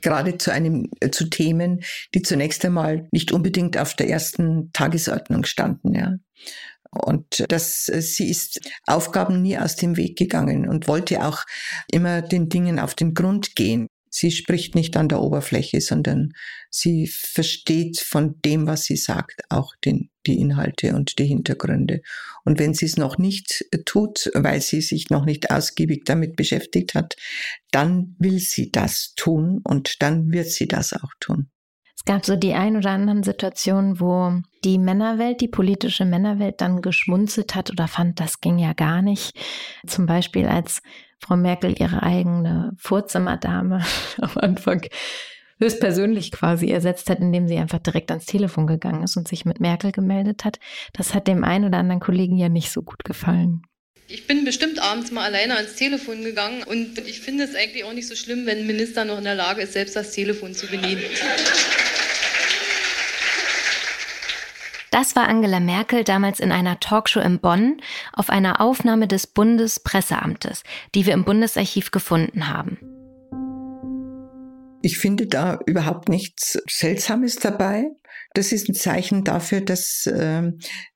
gerade 0.00 0.38
zu 0.38 0.52
einem, 0.52 0.88
äh, 1.00 1.10
zu 1.10 1.28
Themen, 1.28 1.82
die 2.14 2.22
zunächst 2.22 2.64
einmal 2.64 3.08
nicht 3.12 3.32
unbedingt 3.32 3.78
auf 3.78 3.94
der 3.94 4.08
ersten 4.08 4.72
Tagesordnung 4.72 5.44
standen, 5.44 5.94
ja. 5.94 6.16
Und 6.90 7.44
das, 7.48 7.88
äh, 7.88 8.02
sie 8.02 8.30
ist 8.30 8.60
Aufgaben 8.86 9.42
nie 9.42 9.56
aus 9.58 9.76
dem 9.76 9.96
Weg 9.96 10.18
gegangen 10.18 10.68
und 10.68 10.88
wollte 10.88 11.24
auch 11.24 11.44
immer 11.90 12.22
den 12.22 12.48
Dingen 12.48 12.78
auf 12.78 12.94
den 12.94 13.14
Grund 13.14 13.54
gehen. 13.54 13.86
Sie 14.10 14.32
spricht 14.32 14.74
nicht 14.74 14.96
an 14.96 15.08
der 15.08 15.22
Oberfläche, 15.22 15.80
sondern 15.80 16.32
sie 16.68 17.06
versteht 17.06 18.00
von 18.00 18.40
dem, 18.44 18.66
was 18.66 18.82
sie 18.82 18.96
sagt, 18.96 19.42
auch 19.48 19.74
den, 19.84 20.10
die 20.26 20.38
Inhalte 20.40 20.94
und 20.94 21.18
die 21.18 21.26
Hintergründe. 21.26 22.02
Und 22.44 22.58
wenn 22.58 22.74
sie 22.74 22.86
es 22.86 22.96
noch 22.96 23.18
nicht 23.18 23.64
tut, 23.86 24.30
weil 24.34 24.60
sie 24.60 24.80
sich 24.80 25.10
noch 25.10 25.24
nicht 25.24 25.52
ausgiebig 25.52 26.04
damit 26.04 26.34
beschäftigt 26.34 26.94
hat, 26.94 27.14
dann 27.70 28.16
will 28.18 28.40
sie 28.40 28.72
das 28.72 29.14
tun 29.14 29.60
und 29.62 30.02
dann 30.02 30.32
wird 30.32 30.48
sie 30.48 30.66
das 30.66 30.92
auch 30.92 31.12
tun. 31.20 31.48
Es 32.00 32.06
gab 32.06 32.24
so 32.24 32.34
die 32.34 32.54
ein 32.54 32.78
oder 32.78 32.90
anderen 32.90 33.22
Situationen, 33.22 34.00
wo 34.00 34.40
die 34.64 34.78
Männerwelt, 34.78 35.42
die 35.42 35.48
politische 35.48 36.06
Männerwelt 36.06 36.62
dann 36.62 36.80
geschmunzelt 36.80 37.54
hat 37.54 37.70
oder 37.70 37.88
fand, 37.88 38.20
das 38.20 38.40
ging 38.40 38.58
ja 38.58 38.72
gar 38.72 39.02
nicht. 39.02 39.38
Zum 39.86 40.06
Beispiel 40.06 40.46
als 40.46 40.80
Frau 41.20 41.36
Merkel 41.36 41.74
ihre 41.78 42.02
eigene 42.02 42.72
Vorzimmerdame 42.76 43.84
am 44.20 44.30
Anfang 44.36 44.82
höchstpersönlich 45.60 46.32
quasi 46.32 46.70
ersetzt 46.70 47.10
hat, 47.10 47.20
indem 47.20 47.46
sie 47.46 47.58
einfach 47.58 47.78
direkt 47.78 48.10
ans 48.10 48.26
Telefon 48.26 48.66
gegangen 48.66 49.02
ist 49.02 49.16
und 49.16 49.28
sich 49.28 49.44
mit 49.44 49.60
Merkel 49.60 49.92
gemeldet 49.92 50.44
hat. 50.44 50.58
Das 50.94 51.14
hat 51.14 51.28
dem 51.28 51.44
einen 51.44 51.66
oder 51.66 51.78
anderen 51.78 52.00
Kollegen 52.00 52.38
ja 52.38 52.48
nicht 52.48 52.72
so 52.72 52.82
gut 52.82 53.04
gefallen. 53.04 53.62
Ich 54.08 54.26
bin 54.26 54.44
bestimmt 54.44 54.82
abends 54.82 55.12
mal 55.12 55.22
alleine 55.22 55.54
ans 55.54 55.76
Telefon 55.76 56.24
gegangen 56.24 56.64
und 56.64 56.98
ich 56.98 57.20
finde 57.20 57.44
es 57.44 57.54
eigentlich 57.54 57.84
auch 57.84 57.92
nicht 57.92 58.08
so 58.08 58.16
schlimm, 58.16 58.44
wenn 58.44 58.58
ein 58.58 58.66
Minister 58.66 59.04
noch 59.04 59.18
in 59.18 59.24
der 59.24 59.36
Lage 59.36 59.62
ist, 59.62 59.74
selbst 59.74 59.94
das 59.94 60.10
Telefon 60.10 60.52
zu 60.52 60.66
benehmen. 60.66 61.04
Das 64.90 65.14
war 65.14 65.28
Angela 65.28 65.60
Merkel 65.60 66.02
damals 66.02 66.40
in 66.40 66.50
einer 66.50 66.80
Talkshow 66.80 67.20
in 67.20 67.38
Bonn 67.38 67.80
auf 68.12 68.28
einer 68.28 68.60
Aufnahme 68.60 69.06
des 69.06 69.28
Bundespresseamtes, 69.28 70.64
die 70.94 71.06
wir 71.06 71.14
im 71.14 71.24
Bundesarchiv 71.24 71.92
gefunden 71.92 72.48
haben. 72.48 72.78
Ich 74.82 74.98
finde 74.98 75.26
da 75.26 75.60
überhaupt 75.66 76.08
nichts 76.08 76.58
Seltsames 76.68 77.36
dabei. 77.36 77.84
Das 78.34 78.52
ist 78.52 78.68
ein 78.68 78.74
Zeichen 78.74 79.24
dafür, 79.24 79.60
dass 79.60 80.06
äh, 80.06 80.52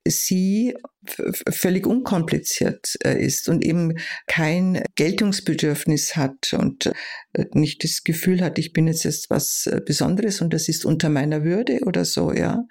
sie 0.07 0.75
völlig 1.05 1.87
unkompliziert 1.87 2.97
äh, 3.05 3.23
ist 3.23 3.49
und 3.49 3.65
eben 3.65 3.99
kein 4.27 4.83
Geltungsbedürfnis 4.95 6.17
hat 6.17 6.55
und 6.55 6.87
äh, 7.33 7.45
nicht 7.53 7.85
das 7.85 8.05
Gefühl 8.05 8.41
hat, 8.41 8.59
ich 8.59 8.73
bin 8.73 8.87
jetzt 8.87 9.05
erst 9.05 9.31
was 9.31 9.67
äh, 9.67 9.81
Besonderes 9.85 10.41
und 10.41 10.55
das 10.55 10.69
ist 10.69 10.85
unter 10.85 11.09
meiner 11.09 11.45
Würde 11.45 11.81
oder 11.85 12.05
so, 12.05 12.33
ja. 12.33 12.65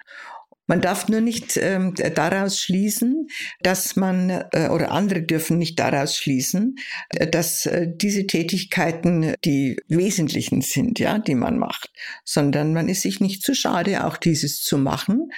Man 0.66 0.80
darf 0.80 1.08
nur 1.08 1.20
nicht 1.20 1.56
ähm, 1.56 1.94
daraus 2.14 2.58
schließen, 2.58 3.28
dass 3.60 3.96
man, 3.96 4.30
äh, 4.30 4.68
oder 4.70 4.92
andere 4.92 5.22
dürfen 5.22 5.58
nicht 5.58 5.78
daraus 5.78 6.16
schließen, 6.16 6.76
äh, 7.10 7.26
dass 7.26 7.66
äh, 7.66 7.86
diese 7.94 8.26
Tätigkeiten 8.26 9.34
die 9.44 9.76
wesentlichen 9.88 10.62
sind, 10.62 10.98
ja, 10.98 11.18
die 11.18 11.34
man 11.34 11.58
macht, 11.58 11.90
sondern 12.24 12.72
man 12.72 12.88
ist 12.88 13.02
sich 13.02 13.20
nicht 13.20 13.42
zu 13.42 13.54
schade, 13.54 14.04
auch 14.06 14.16
dieses 14.16 14.62
zu 14.62 14.78
machen, 14.78 15.30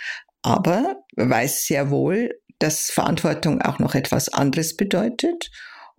aber 0.43 1.05
weiß 1.17 1.67
sehr 1.67 1.91
wohl, 1.91 2.39
dass 2.59 2.91
Verantwortung 2.91 3.61
auch 3.63 3.79
noch 3.79 3.95
etwas 3.95 4.29
anderes 4.29 4.77
bedeutet 4.77 5.51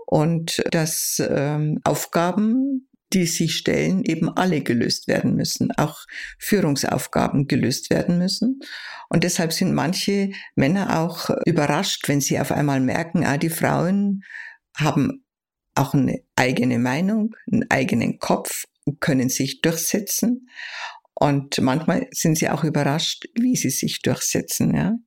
und 0.05 0.63
dass 0.71 1.21
ähm, 1.29 1.79
Aufgaben 1.83 2.86
die 3.13 3.25
sich 3.25 3.55
stellen, 3.55 4.03
eben 4.03 4.29
alle 4.29 4.61
gelöst 4.61 5.07
werden 5.07 5.35
müssen, 5.35 5.71
auch 5.71 6.05
Führungsaufgaben 6.39 7.47
gelöst 7.47 7.89
werden 7.89 8.17
müssen. 8.17 8.59
Und 9.09 9.23
deshalb 9.23 9.53
sind 9.53 9.73
manche 9.73 10.31
Männer 10.55 10.99
auch 10.99 11.29
überrascht, 11.45 12.07
wenn 12.07 12.21
sie 12.21 12.39
auf 12.39 12.51
einmal 12.51 12.81
merken, 12.81 13.25
ah, 13.25 13.37
die 13.37 13.49
Frauen 13.49 14.23
haben 14.75 15.23
auch 15.75 15.93
eine 15.93 16.21
eigene 16.35 16.79
Meinung, 16.79 17.35
einen 17.51 17.69
eigenen 17.69 18.19
Kopf 18.19 18.65
können 18.99 19.29
sich 19.29 19.61
durchsetzen. 19.61 20.49
Und 21.13 21.59
manchmal 21.61 22.07
sind 22.11 22.37
sie 22.37 22.49
auch 22.49 22.63
überrascht, 22.63 23.25
wie 23.35 23.55
sie 23.55 23.69
sich 23.69 24.01
durchsetzen, 24.01 24.75
ja. 24.75 24.97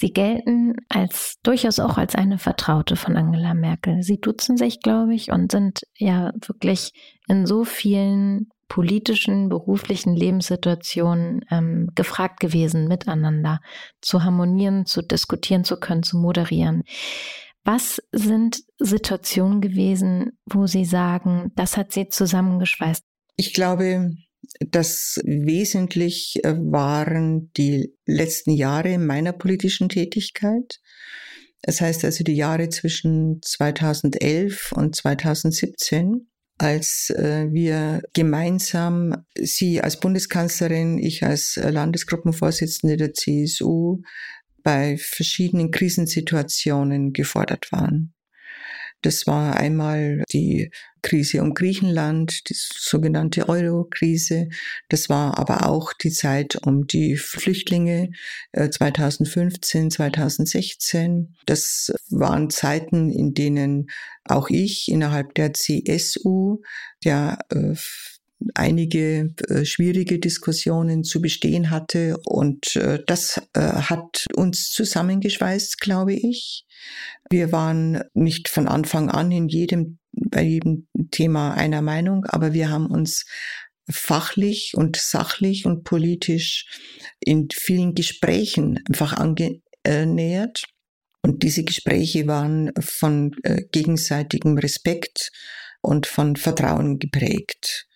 Sie 0.00 0.14
gelten 0.14 0.76
als 0.88 1.36
durchaus 1.42 1.78
auch 1.78 1.98
als 1.98 2.14
eine 2.14 2.38
Vertraute 2.38 2.96
von 2.96 3.18
Angela 3.18 3.52
Merkel. 3.52 4.02
Sie 4.02 4.18
duzen 4.18 4.56
sich, 4.56 4.80
glaube 4.80 5.14
ich, 5.14 5.30
und 5.30 5.52
sind 5.52 5.82
ja 5.94 6.32
wirklich 6.46 6.92
in 7.28 7.44
so 7.44 7.64
vielen 7.64 8.48
politischen, 8.66 9.50
beruflichen 9.50 10.16
Lebenssituationen 10.16 11.44
ähm, 11.50 11.90
gefragt 11.94 12.40
gewesen, 12.40 12.88
miteinander 12.88 13.60
zu 14.00 14.24
harmonieren, 14.24 14.86
zu 14.86 15.02
diskutieren 15.02 15.64
zu 15.64 15.78
können, 15.78 16.02
zu 16.02 16.16
moderieren. 16.16 16.84
Was 17.62 18.00
sind 18.10 18.62
Situationen 18.78 19.60
gewesen, 19.60 20.30
wo 20.46 20.66
Sie 20.66 20.86
sagen, 20.86 21.52
das 21.56 21.76
hat 21.76 21.92
Sie 21.92 22.08
zusammengeschweißt? 22.08 23.04
Ich 23.36 23.52
glaube, 23.52 24.14
das 24.60 25.20
wesentlich 25.24 26.40
waren 26.44 27.52
die 27.56 27.94
letzten 28.06 28.52
Jahre 28.52 28.98
meiner 28.98 29.32
politischen 29.32 29.88
Tätigkeit. 29.88 30.80
Das 31.62 31.80
heißt 31.80 32.04
also 32.04 32.24
die 32.24 32.34
Jahre 32.36 32.68
zwischen 32.68 33.40
2011 33.42 34.72
und 34.72 34.96
2017. 34.96 36.26
als 36.58 37.08
äh, 37.10 37.46
wir 37.50 38.02
gemeinsam, 38.12 39.24
sie 39.38 39.80
als 39.80 39.98
Bundeskanzlerin, 39.98 40.98
ich 40.98 41.22
als 41.22 41.56
Landesgruppenvorsitzende 41.56 42.98
der 42.98 43.14
CSU, 43.14 44.02
bei 44.62 44.98
verschiedenen 44.98 45.70
Krisensituationen 45.70 47.14
gefordert 47.14 47.72
waren. 47.72 48.12
Das 49.02 49.26
war 49.26 49.56
einmal 49.56 50.24
die 50.32 50.70
Krise 51.02 51.42
um 51.42 51.54
Griechenland, 51.54 52.48
die 52.48 52.54
sogenannte 52.56 53.48
Euro-Krise. 53.48 54.48
Das 54.88 55.08
war 55.08 55.38
aber 55.38 55.66
auch 55.66 55.92
die 55.92 56.10
Zeit 56.10 56.56
um 56.66 56.86
die 56.86 57.16
Flüchtlinge 57.16 58.10
2015, 58.54 59.86
äh, 59.86 59.88
2016. 59.88 61.36
Das 61.46 61.92
waren 62.10 62.50
Zeiten, 62.50 63.10
in 63.10 63.32
denen 63.32 63.86
auch 64.24 64.50
ich 64.50 64.88
innerhalb 64.88 65.34
der 65.34 65.54
CSU, 65.54 66.60
der 67.04 67.38
äh, 67.50 67.74
einige 68.54 69.34
äh, 69.48 69.64
schwierige 69.64 70.18
Diskussionen 70.18 71.04
zu 71.04 71.20
bestehen 71.20 71.70
hatte. 71.70 72.18
Und 72.24 72.76
äh, 72.76 73.02
das 73.06 73.40
äh, 73.54 73.60
hat 73.60 74.26
uns 74.34 74.70
zusammengeschweißt, 74.70 75.80
glaube 75.80 76.14
ich. 76.14 76.64
Wir 77.30 77.52
waren 77.52 78.02
nicht 78.14 78.48
von 78.48 78.68
Anfang 78.68 79.10
an 79.10 79.30
in 79.30 79.48
jedem, 79.48 79.98
bei 80.12 80.42
jedem 80.42 80.88
Thema 81.10 81.54
einer 81.54 81.82
Meinung, 81.82 82.24
aber 82.26 82.52
wir 82.52 82.70
haben 82.70 82.86
uns 82.86 83.26
fachlich 83.88 84.72
und 84.74 84.96
sachlich 84.96 85.66
und 85.66 85.84
politisch 85.84 86.66
in 87.20 87.48
vielen 87.52 87.94
Gesprächen 87.94 88.80
einfach 88.88 89.14
angenähert. 89.14 90.64
Und 91.22 91.42
diese 91.42 91.64
Gespräche 91.64 92.26
waren 92.26 92.72
von 92.80 93.32
gegenseitigem 93.72 94.56
Respekt 94.58 95.32
und 95.82 96.06
von 96.06 96.36
Vertrauen 96.36 96.98
geprägt. 96.98 97.89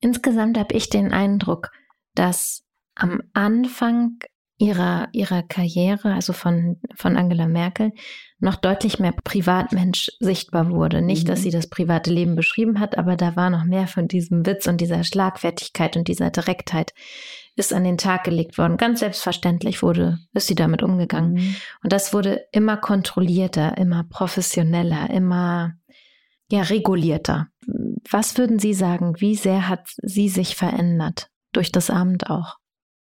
Insgesamt 0.00 0.58
habe 0.58 0.74
ich 0.74 0.88
den 0.88 1.12
Eindruck, 1.12 1.70
dass 2.14 2.64
am 2.94 3.22
Anfang 3.32 4.18
ihrer, 4.60 5.08
ihrer 5.12 5.42
Karriere, 5.42 6.12
also 6.12 6.34
von, 6.34 6.78
von 6.94 7.16
Angela 7.16 7.46
Merkel, 7.46 7.92
noch 8.40 8.56
deutlich 8.56 8.98
mehr 8.98 9.14
Privatmensch 9.24 10.10
sichtbar 10.20 10.70
wurde. 10.70 11.00
Nicht, 11.00 11.28
dass 11.28 11.40
mhm. 11.40 11.44
sie 11.44 11.50
das 11.50 11.68
private 11.68 12.10
Leben 12.10 12.36
beschrieben 12.36 12.78
hat, 12.78 12.98
aber 12.98 13.16
da 13.16 13.36
war 13.36 13.48
noch 13.48 13.64
mehr 13.64 13.86
von 13.86 14.06
diesem 14.06 14.44
Witz 14.44 14.66
und 14.66 14.80
dieser 14.80 15.02
Schlagfertigkeit 15.02 15.96
und 15.96 16.08
dieser 16.08 16.30
Direktheit 16.30 16.92
ist 17.56 17.72
an 17.72 17.84
den 17.84 17.98
Tag 17.98 18.24
gelegt 18.24 18.58
worden. 18.58 18.76
Ganz 18.76 19.00
selbstverständlich 19.00 19.82
wurde, 19.82 20.18
ist 20.34 20.46
sie 20.46 20.54
damit 20.54 20.82
umgegangen. 20.82 21.34
Mhm. 21.34 21.56
Und 21.82 21.92
das 21.92 22.12
wurde 22.12 22.44
immer 22.52 22.76
kontrollierter, 22.76 23.78
immer 23.78 24.04
professioneller, 24.04 25.08
immer 25.10 25.74
ja, 26.50 26.62
regulierter. 26.62 27.48
Was 28.10 28.36
würden 28.38 28.58
Sie 28.58 28.74
sagen, 28.74 29.14
wie 29.20 29.36
sehr 29.36 29.68
hat 29.68 29.86
sie 30.02 30.28
sich 30.28 30.56
verändert 30.56 31.30
durch 31.52 31.70
das 31.70 31.90
Amt 31.90 32.28
auch? 32.28 32.56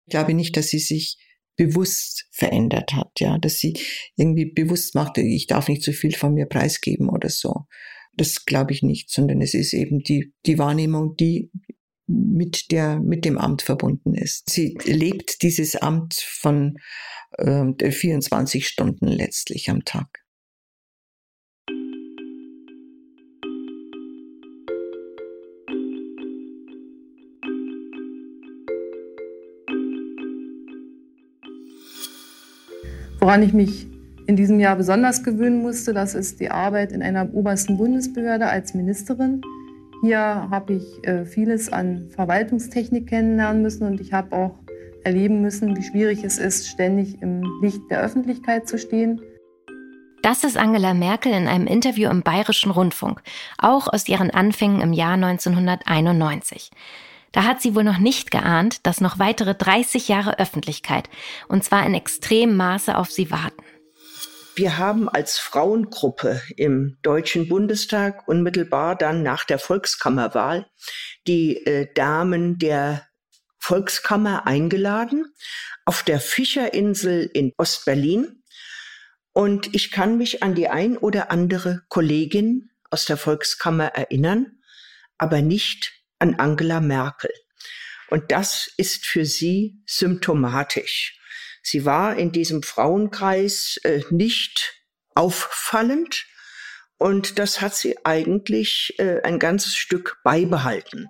Ich 0.07 0.13
glaube 0.13 0.35
nicht, 0.35 0.57
dass 0.57 0.69
sie 0.69 0.79
sich 0.79 1.19
bewusst 1.57 2.27
verändert 2.31 2.93
hat, 2.95 3.11
ja, 3.19 3.39
dass 3.39 3.59
sie 3.59 3.75
irgendwie 4.17 4.47
bewusst 4.47 4.95
machte, 4.95 5.21
ich 5.21 5.47
darf 5.47 5.69
nicht 5.69 5.83
zu 5.83 5.93
viel 5.93 6.15
von 6.15 6.35
mir 6.35 6.47
preisgeben 6.47 7.09
oder 7.09 7.29
so. 7.29 7.67
Das 8.15 8.45
glaube 8.45 8.73
ich 8.73 8.83
nicht, 8.83 9.11
sondern 9.11 9.41
es 9.41 9.55
ist 9.55 9.73
eben 9.73 10.01
die, 10.01 10.33
die 10.47 10.59
Wahrnehmung, 10.59 11.17
die 11.17 11.51
mit 12.07 12.71
der, 12.71 13.01
mit 13.01 13.25
dem 13.25 13.39
Amt 13.39 13.63
verbunden 13.63 14.15
ist. 14.15 14.51
Sie 14.51 14.77
lebt 14.85 15.43
dieses 15.43 15.77
Amt 15.77 16.15
von 16.15 16.77
äh, 17.39 17.91
24 17.91 18.67
Stunden 18.67 19.07
letztlich 19.07 19.71
am 19.71 19.85
Tag. 19.85 20.22
Woran 33.23 33.45
ich 33.45 33.53
mich 33.53 33.87
in 34.27 34.35
diesem 34.35 34.59
Jahr 34.59 34.75
besonders 34.75 35.23
gewöhnen 35.23 35.63
musste, 35.63 35.95
das 35.95 36.17
ist 36.17 36.41
die 36.41 36.51
Arbeit 36.51 36.91
in 36.91 37.05
einer 37.05 37.33
obersten 37.33 37.79
Bundesbehörde 37.79 38.49
als 38.49 38.75
Ministerin. 38.75 39.43
Hier 40.03 40.19
habe 40.51 40.73
ich 40.73 41.07
äh, 41.07 41.25
vieles 41.25 41.73
an 41.73 42.11
Verwaltungstechnik 42.11 43.09
kennenlernen 43.09 43.63
müssen 43.63 43.87
und 43.87 44.01
ich 44.01 44.13
habe 44.13 44.35
auch 44.35 44.59
erleben 45.05 45.41
müssen, 45.41 45.77
wie 45.77 45.85
schwierig 45.85 46.25
es 46.25 46.39
ist, 46.39 46.67
ständig 46.67 47.23
im 47.23 47.45
Licht 47.63 47.83
der 47.93 48.01
Öffentlichkeit 48.01 48.67
zu 48.67 48.77
stehen. 48.77 49.21
Das 50.23 50.43
ist 50.43 50.57
Angela 50.57 50.93
Merkel 50.93 51.31
in 51.33 51.47
einem 51.47 51.69
Interview 51.69 52.11
im 52.11 52.23
Bayerischen 52.23 52.73
Rundfunk, 52.73 53.23
auch 53.57 53.87
aus 53.87 54.09
ihren 54.09 54.33
Anfängen 54.33 54.81
im 54.81 54.93
Jahr 54.93 55.15
1991. 55.15 56.73
Da 57.33 57.45
hat 57.45 57.63
sie 57.63 57.75
wohl 57.75 57.85
noch 57.85 57.99
nicht 57.99 58.31
geahnt, 58.31 58.87
dass 58.87 59.01
noch 59.01 59.19
weitere 59.19 59.55
30 59.55 60.09
Jahre 60.09 60.39
Öffentlichkeit, 60.39 61.09
und 61.49 61.65
zwar 61.65 61.85
in 61.87 61.95
extremem 61.95 62.57
Maße 62.57 62.97
auf 62.97 63.11
sie 63.11 63.31
warten. 63.31 63.63
Wir 64.55 64.77
haben 64.77 65.09
als 65.09 65.39
Frauengruppe 65.39 66.43
im 66.57 66.99
Deutschen 67.01 67.49
Bundestag 67.49 68.29
unmittelbar 68.29 68.97
dann 68.97 69.23
nach 69.23 69.45
der 69.45 69.59
Volkskammerwahl 69.59 70.67
die 71.27 71.65
äh, 71.65 71.89
Damen 71.95 72.59
der 72.59 73.07
Volkskammer 73.59 74.47
eingeladen 74.47 75.25
auf 75.87 76.03
der 76.03 76.21
Fischerinsel 76.21 77.31
in 77.33 77.53
Ostberlin. 77.57 78.43
Und 79.33 79.75
ich 79.75 79.91
kann 79.91 80.19
mich 80.19 80.43
an 80.43 80.55
die 80.55 80.69
ein 80.69 80.99
oder 80.99 81.31
andere 81.31 81.83
Kollegin 81.89 82.71
aus 82.91 83.07
der 83.07 83.17
Volkskammer 83.17 83.87
erinnern, 83.87 84.59
aber 85.17 85.41
nicht 85.41 86.02
an 86.23 86.37
Angela 86.37 86.81
Merkel. 86.81 87.33
Und 88.09 88.31
das 88.31 88.73
ist 88.77 89.05
für 89.07 89.27
sie 89.27 89.83
symptomatisch. 89.87 91.19
Sie 91.63 91.85
war 91.85 92.17
in 92.17 92.31
diesem 92.31 92.63
Frauenkreis 92.63 93.81
äh, 93.83 94.03
nicht 94.11 94.81
auffallend 95.15 96.27
und 96.97 97.41
das 97.41 97.61
hat 97.61 97.75
sie 97.75 97.97
eigentlich 98.05 98.95
äh, 98.99 99.21
ein 99.23 99.41
ganzes 99.41 99.75
Stück 99.75 100.21
beibehalten. 100.23 101.09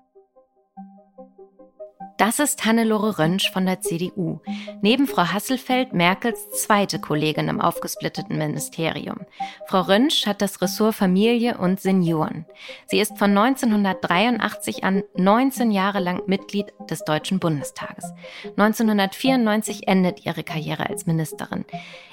Das 2.22 2.38
ist 2.38 2.64
Hannelore 2.64 3.18
Röntsch 3.18 3.50
von 3.50 3.66
der 3.66 3.80
CDU, 3.80 4.38
neben 4.80 5.08
Frau 5.08 5.32
Hasselfeld 5.32 5.92
Merkels 5.92 6.38
zweite 6.52 7.00
Kollegin 7.00 7.48
im 7.48 7.60
aufgesplitteten 7.60 8.38
Ministerium. 8.38 9.26
Frau 9.66 9.80
Röntsch 9.80 10.24
hat 10.24 10.40
das 10.40 10.62
Ressort 10.62 10.94
Familie 10.94 11.58
und 11.58 11.80
Senioren. 11.80 12.46
Sie 12.86 13.00
ist 13.00 13.18
von 13.18 13.36
1983 13.36 14.84
an 14.84 15.02
19 15.16 15.72
Jahre 15.72 15.98
lang 15.98 16.22
Mitglied 16.26 16.72
des 16.88 17.02
Deutschen 17.02 17.40
Bundestages. 17.40 18.12
1994 18.56 19.88
endet 19.88 20.24
ihre 20.24 20.44
Karriere 20.44 20.88
als 20.88 21.06
Ministerin. 21.06 21.64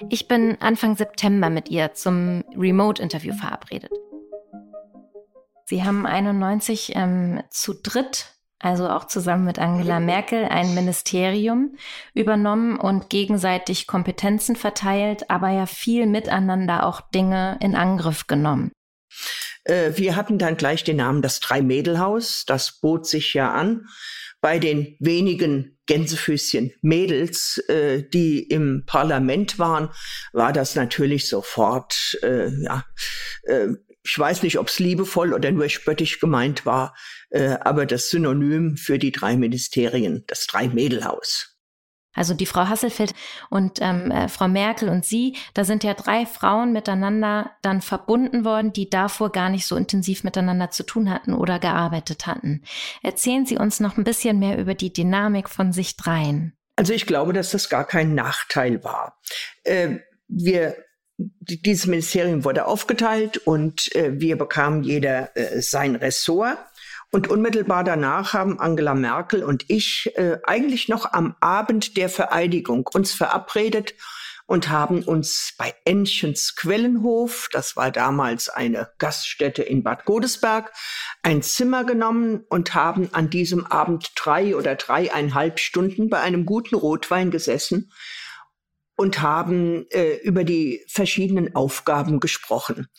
Ich 0.09 0.27
bin 0.27 0.57
Anfang 0.59 0.95
September 0.95 1.51
mit 1.51 1.69
ihr 1.69 1.93
zum 1.93 2.43
Remote-Interview 2.57 3.35
verabredet. 3.35 3.91
Sie 5.65 5.83
haben 5.83 6.07
91 6.07 6.93
ähm, 6.95 7.43
zu 7.51 7.75
dritt 7.75 8.38
also 8.59 8.89
auch 8.89 9.07
zusammen 9.07 9.45
mit 9.45 9.57
Angela 9.57 9.99
Merkel, 9.99 10.45
ein 10.45 10.75
Ministerium 10.75 11.75
übernommen 12.13 12.77
und 12.77 13.09
gegenseitig 13.09 13.87
Kompetenzen 13.87 14.55
verteilt, 14.55 15.29
aber 15.29 15.49
ja 15.49 15.65
viel 15.65 16.05
miteinander 16.05 16.85
auch 16.85 17.01
Dinge 17.01 17.57
in 17.61 17.75
Angriff 17.75 18.27
genommen. 18.27 18.71
Äh, 19.63 19.93
wir 19.95 20.15
hatten 20.15 20.37
dann 20.37 20.57
gleich 20.57 20.83
den 20.83 20.97
Namen 20.97 21.21
das 21.21 21.39
Drei-Mädel-Haus. 21.39 22.43
Das 22.45 22.79
bot 22.79 23.07
sich 23.07 23.33
ja 23.33 23.51
an. 23.51 23.85
Bei 24.41 24.57
den 24.57 24.95
wenigen 24.99 25.77
Gänsefüßchen 25.85 26.71
Mädels, 26.81 27.57
äh, 27.67 28.03
die 28.03 28.43
im 28.43 28.83
Parlament 28.85 29.59
waren, 29.59 29.89
war 30.33 30.53
das 30.53 30.75
natürlich 30.75 31.27
sofort 31.27 32.17
äh, 32.21 32.49
ja, 32.63 32.85
äh, 33.43 33.67
ich 34.09 34.17
weiß 34.17 34.41
nicht, 34.41 34.57
ob 34.57 34.69
es 34.69 34.79
liebevoll 34.79 35.33
oder 35.33 35.51
nur 35.51 35.69
spöttisch 35.69 36.19
gemeint 36.19 36.65
war, 36.65 36.95
äh, 37.29 37.57
aber 37.61 37.85
das 37.85 38.09
Synonym 38.09 38.75
für 38.75 38.97
die 38.97 39.11
drei 39.11 39.37
Ministerien, 39.37 40.23
das 40.25 40.47
Drei-Mädelhaus. 40.47 41.55
Also 42.15 42.33
die 42.33 42.47
Frau 42.47 42.67
Hasselfeld 42.67 43.13
und 43.51 43.77
ähm, 43.81 44.09
äh, 44.09 44.27
Frau 44.27 44.47
Merkel 44.47 44.89
und 44.89 45.05
Sie, 45.05 45.37
da 45.53 45.63
sind 45.63 45.83
ja 45.83 45.93
drei 45.93 46.25
Frauen 46.25 46.73
miteinander 46.73 47.51
dann 47.61 47.81
verbunden 47.81 48.43
worden, 48.45 48.73
die 48.73 48.89
davor 48.89 49.31
gar 49.31 49.49
nicht 49.49 49.67
so 49.67 49.75
intensiv 49.75 50.23
miteinander 50.23 50.71
zu 50.71 50.83
tun 50.83 51.11
hatten 51.11 51.35
oder 51.35 51.59
gearbeitet 51.59 52.25
hatten. 52.25 52.63
Erzählen 53.03 53.45
Sie 53.45 53.57
uns 53.57 53.79
noch 53.79 53.97
ein 53.97 54.03
bisschen 54.03 54.39
mehr 54.39 54.57
über 54.57 54.73
die 54.73 54.91
Dynamik 54.91 55.49
von 55.49 55.71
sich 55.71 55.97
dreien. 55.97 56.57
Also 56.75 56.93
ich 56.93 57.05
glaube, 57.05 57.31
dass 57.31 57.51
das 57.51 57.69
gar 57.69 57.85
kein 57.85 58.15
Nachteil 58.15 58.83
war. 58.83 59.19
Äh, 59.63 59.99
wir 60.27 60.75
dieses 61.39 61.87
Ministerium 61.87 62.43
wurde 62.43 62.65
aufgeteilt 62.65 63.37
und 63.37 63.93
äh, 63.95 64.19
wir 64.19 64.37
bekamen 64.37 64.83
jeder 64.83 65.35
äh, 65.35 65.61
sein 65.61 65.95
Ressort. 65.95 66.57
Und 67.11 67.27
unmittelbar 67.27 67.83
danach 67.83 68.33
haben 68.33 68.59
Angela 68.59 68.93
Merkel 68.93 69.43
und 69.43 69.65
ich 69.67 70.11
äh, 70.15 70.37
eigentlich 70.45 70.89
noch 70.89 71.11
am 71.11 71.35
Abend 71.39 71.97
der 71.97 72.07
Vereidigung 72.07 72.87
uns 72.93 73.13
verabredet 73.13 73.95
und 74.45 74.69
haben 74.69 75.03
uns 75.03 75.53
bei 75.57 75.73
Entchens 75.85 76.55
Quellenhof, 76.55 77.49
das 77.51 77.75
war 77.75 77.91
damals 77.91 78.49
eine 78.49 78.89
Gaststätte 78.97 79.63
in 79.63 79.83
Bad 79.83 80.05
Godesberg, 80.05 80.71
ein 81.23 81.41
Zimmer 81.41 81.83
genommen 81.83 82.45
und 82.49 82.73
haben 82.73 83.09
an 83.13 83.29
diesem 83.29 83.65
Abend 83.65 84.11
drei 84.15 84.55
oder 84.55 84.75
dreieinhalb 84.75 85.59
Stunden 85.59 86.09
bei 86.09 86.19
einem 86.19 86.45
guten 86.45 86.75
Rotwein 86.75 87.31
gesessen 87.31 87.91
und 88.99 89.21
haben 89.21 89.89
äh, 89.91 90.15
über 90.23 90.43
die 90.43 90.83
verschiedenen 90.89 91.55
Aufgaben 91.55 92.19
gesprochen. 92.19 92.89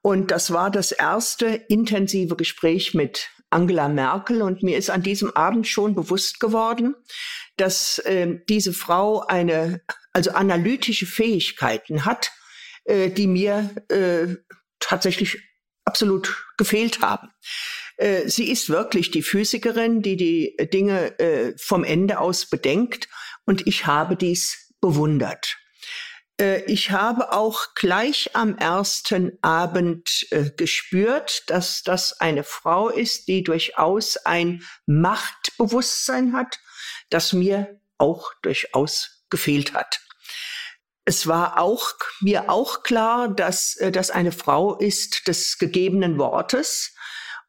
Und 0.00 0.30
das 0.30 0.50
war 0.50 0.70
das 0.70 0.92
erste 0.92 1.46
intensive 1.68 2.36
Gespräch 2.36 2.94
mit 2.94 3.28
Angela 3.50 3.90
Merkel. 3.90 4.40
Und 4.40 4.62
mir 4.62 4.78
ist 4.78 4.88
an 4.88 5.02
diesem 5.02 5.30
Abend 5.36 5.68
schon 5.68 5.94
bewusst 5.94 6.40
geworden, 6.40 6.94
dass 7.58 7.98
äh, 7.98 8.38
diese 8.48 8.72
Frau 8.72 9.26
eine, 9.26 9.82
also 10.14 10.30
analytische 10.30 11.04
Fähigkeiten 11.04 12.06
hat, 12.06 12.32
äh, 12.84 13.10
die 13.10 13.26
mir 13.26 13.74
äh, 13.90 14.36
tatsächlich 14.80 15.38
absolut 15.84 16.46
gefehlt 16.56 17.02
haben. 17.02 17.28
Äh, 17.98 18.26
sie 18.26 18.50
ist 18.50 18.70
wirklich 18.70 19.10
die 19.10 19.22
Physikerin, 19.22 20.00
die 20.00 20.16
die 20.16 20.56
Dinge 20.72 21.18
äh, 21.18 21.52
vom 21.58 21.84
Ende 21.84 22.20
aus 22.20 22.48
bedenkt. 22.48 23.10
Und 23.44 23.66
ich 23.66 23.86
habe 23.86 24.16
dies 24.16 24.61
bewundert. 24.82 25.56
Äh, 26.38 26.64
ich 26.64 26.90
habe 26.90 27.32
auch 27.32 27.74
gleich 27.74 28.30
am 28.34 28.58
ersten 28.58 29.38
Abend 29.40 30.26
äh, 30.30 30.50
gespürt, 30.50 31.44
dass 31.46 31.82
das 31.82 32.20
eine 32.20 32.44
Frau 32.44 32.90
ist, 32.90 33.28
die 33.28 33.42
durchaus 33.42 34.18
ein 34.18 34.62
Machtbewusstsein 34.84 36.34
hat, 36.34 36.60
das 37.08 37.32
mir 37.32 37.80
auch 37.96 38.32
durchaus 38.42 39.24
gefehlt 39.30 39.72
hat. 39.72 40.00
Es 41.04 41.26
war 41.26 41.58
auch 41.58 41.94
mir 42.20 42.48
auch 42.50 42.82
klar, 42.82 43.28
dass 43.28 43.76
äh, 43.76 43.90
das 43.90 44.10
eine 44.10 44.32
Frau 44.32 44.76
ist 44.76 45.26
des 45.28 45.58
gegebenen 45.58 46.18
Wortes. 46.18 46.91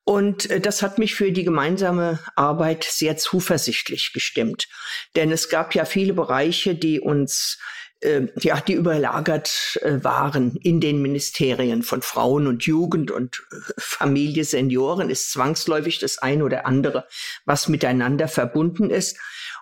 Und 0.05 0.49
das 0.65 0.81
hat 0.81 0.97
mich 0.97 1.15
für 1.15 1.31
die 1.31 1.45
gemeinsame 1.45 2.19
Arbeit 2.35 2.83
sehr 2.83 3.15
zuversichtlich 3.17 4.11
gestimmt. 4.13 4.67
Denn 5.15 5.31
es 5.31 5.47
gab 5.47 5.75
ja 5.75 5.85
viele 5.85 6.13
Bereiche, 6.13 6.75
die 6.75 6.99
uns 6.99 7.57
äh, 8.03 8.27
ja, 8.41 8.59
die 8.59 8.73
überlagert 8.73 9.79
äh, 9.81 10.03
waren 10.03 10.57
in 10.57 10.81
den 10.81 11.01
Ministerien 11.01 11.83
von 11.83 12.01
Frauen 12.01 12.47
und 12.47 12.63
Jugend 12.63 13.11
und 13.11 13.41
äh, 13.51 13.55
Familie, 13.77 14.43
Senioren, 14.43 15.09
ist 15.09 15.31
zwangsläufig 15.31 15.99
das 15.99 16.17
eine 16.17 16.43
oder 16.43 16.65
andere, 16.65 17.07
was 17.45 17.69
miteinander 17.69 18.27
verbunden 18.27 18.89
ist. 18.89 19.17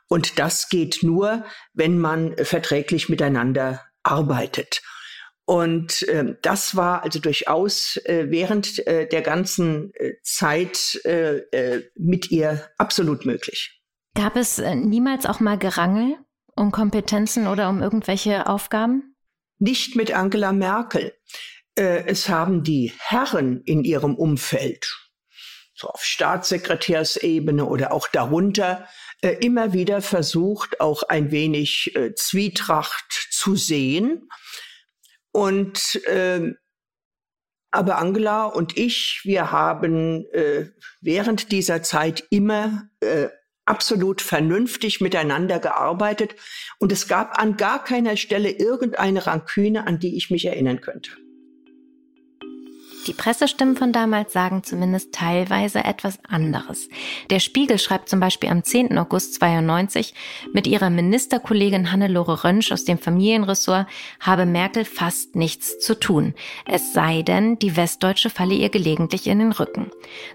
Und 0.07 0.39
das 0.39 0.69
geht 0.69 1.03
nur, 1.03 1.45
wenn 1.73 1.99
man 1.99 2.35
verträglich 2.37 3.09
miteinander 3.09 3.85
arbeitet. 4.03 4.81
Und 5.51 6.03
äh, 6.03 6.37
das 6.41 6.77
war 6.77 7.03
also 7.03 7.19
durchaus 7.19 7.97
äh, 8.05 8.27
während 8.29 8.87
äh, 8.87 9.05
der 9.05 9.21
ganzen 9.21 9.93
äh, 9.95 10.13
Zeit 10.23 10.97
äh, 11.03 11.39
äh, 11.39 11.91
mit 11.97 12.31
ihr 12.31 12.69
absolut 12.77 13.25
möglich. 13.25 13.83
Gab 14.15 14.37
es 14.37 14.59
niemals 14.59 15.25
auch 15.25 15.41
mal 15.41 15.57
Gerangel 15.57 16.15
um 16.55 16.71
Kompetenzen 16.71 17.47
oder 17.47 17.67
um 17.67 17.81
irgendwelche 17.81 18.47
Aufgaben? 18.47 19.17
Nicht 19.59 19.97
mit 19.97 20.13
Angela 20.13 20.53
Merkel. 20.53 21.13
Es 21.75 22.29
haben 22.29 22.63
die 22.63 22.93
Herren 22.97 23.61
in 23.65 23.83
ihrem 23.83 24.15
Umfeld, 24.15 24.85
so 25.73 25.89
auf 25.89 26.03
Staatssekretärsebene 26.03 27.65
oder 27.65 27.91
auch 27.91 28.07
darunter, 28.07 28.87
immer 29.39 29.71
wieder 29.71 30.01
versucht, 30.01 30.81
auch 30.81 31.03
ein 31.03 31.31
wenig 31.31 31.93
Zwietracht 32.15 33.29
zu 33.31 33.55
sehen. 33.55 34.27
Und 35.31 35.95
äh, 36.05 36.53
aber 37.71 37.97
Angela 37.97 38.45
und 38.45 38.77
ich, 38.77 39.21
wir 39.23 39.51
haben 39.51 40.25
äh, 40.33 40.65
während 40.99 41.53
dieser 41.53 41.81
Zeit 41.83 42.25
immer 42.29 42.89
äh, 42.99 43.29
absolut 43.65 44.21
vernünftig 44.21 44.99
miteinander 44.99 45.59
gearbeitet 45.59 46.35
und 46.79 46.91
es 46.91 47.07
gab 47.07 47.39
an 47.39 47.55
gar 47.55 47.83
keiner 47.83 48.17
Stelle 48.17 48.49
irgendeine 48.49 49.25
Ranküne, 49.25 49.87
an 49.87 49.99
die 49.99 50.17
ich 50.17 50.29
mich 50.29 50.45
erinnern 50.45 50.81
könnte. 50.81 51.11
Die 53.07 53.13
Pressestimmen 53.13 53.75
von 53.75 53.91
damals 53.91 54.31
sagen 54.31 54.63
zumindest 54.63 55.11
teilweise 55.11 55.83
etwas 55.83 56.19
anderes. 56.27 56.87
Der 57.31 57.39
Spiegel 57.39 57.79
schreibt 57.79 58.09
zum 58.09 58.19
Beispiel 58.19 58.49
am 58.49 58.63
10. 58.63 58.95
August 58.97 59.35
92, 59.35 60.13
mit 60.53 60.67
ihrer 60.67 60.91
Ministerkollegin 60.91 61.91
Hannelore 61.91 62.43
Rönsch 62.43 62.71
aus 62.71 62.85
dem 62.85 62.99
Familienressort 62.99 63.87
habe 64.19 64.45
Merkel 64.45 64.85
fast 64.85 65.35
nichts 65.35 65.79
zu 65.79 65.99
tun. 65.99 66.35
Es 66.65 66.93
sei 66.93 67.23
denn, 67.23 67.57
die 67.57 67.75
Westdeutsche 67.75 68.29
falle 68.29 68.53
ihr 68.53 68.69
gelegentlich 68.69 69.25
in 69.25 69.39
den 69.39 69.51
Rücken. 69.51 69.89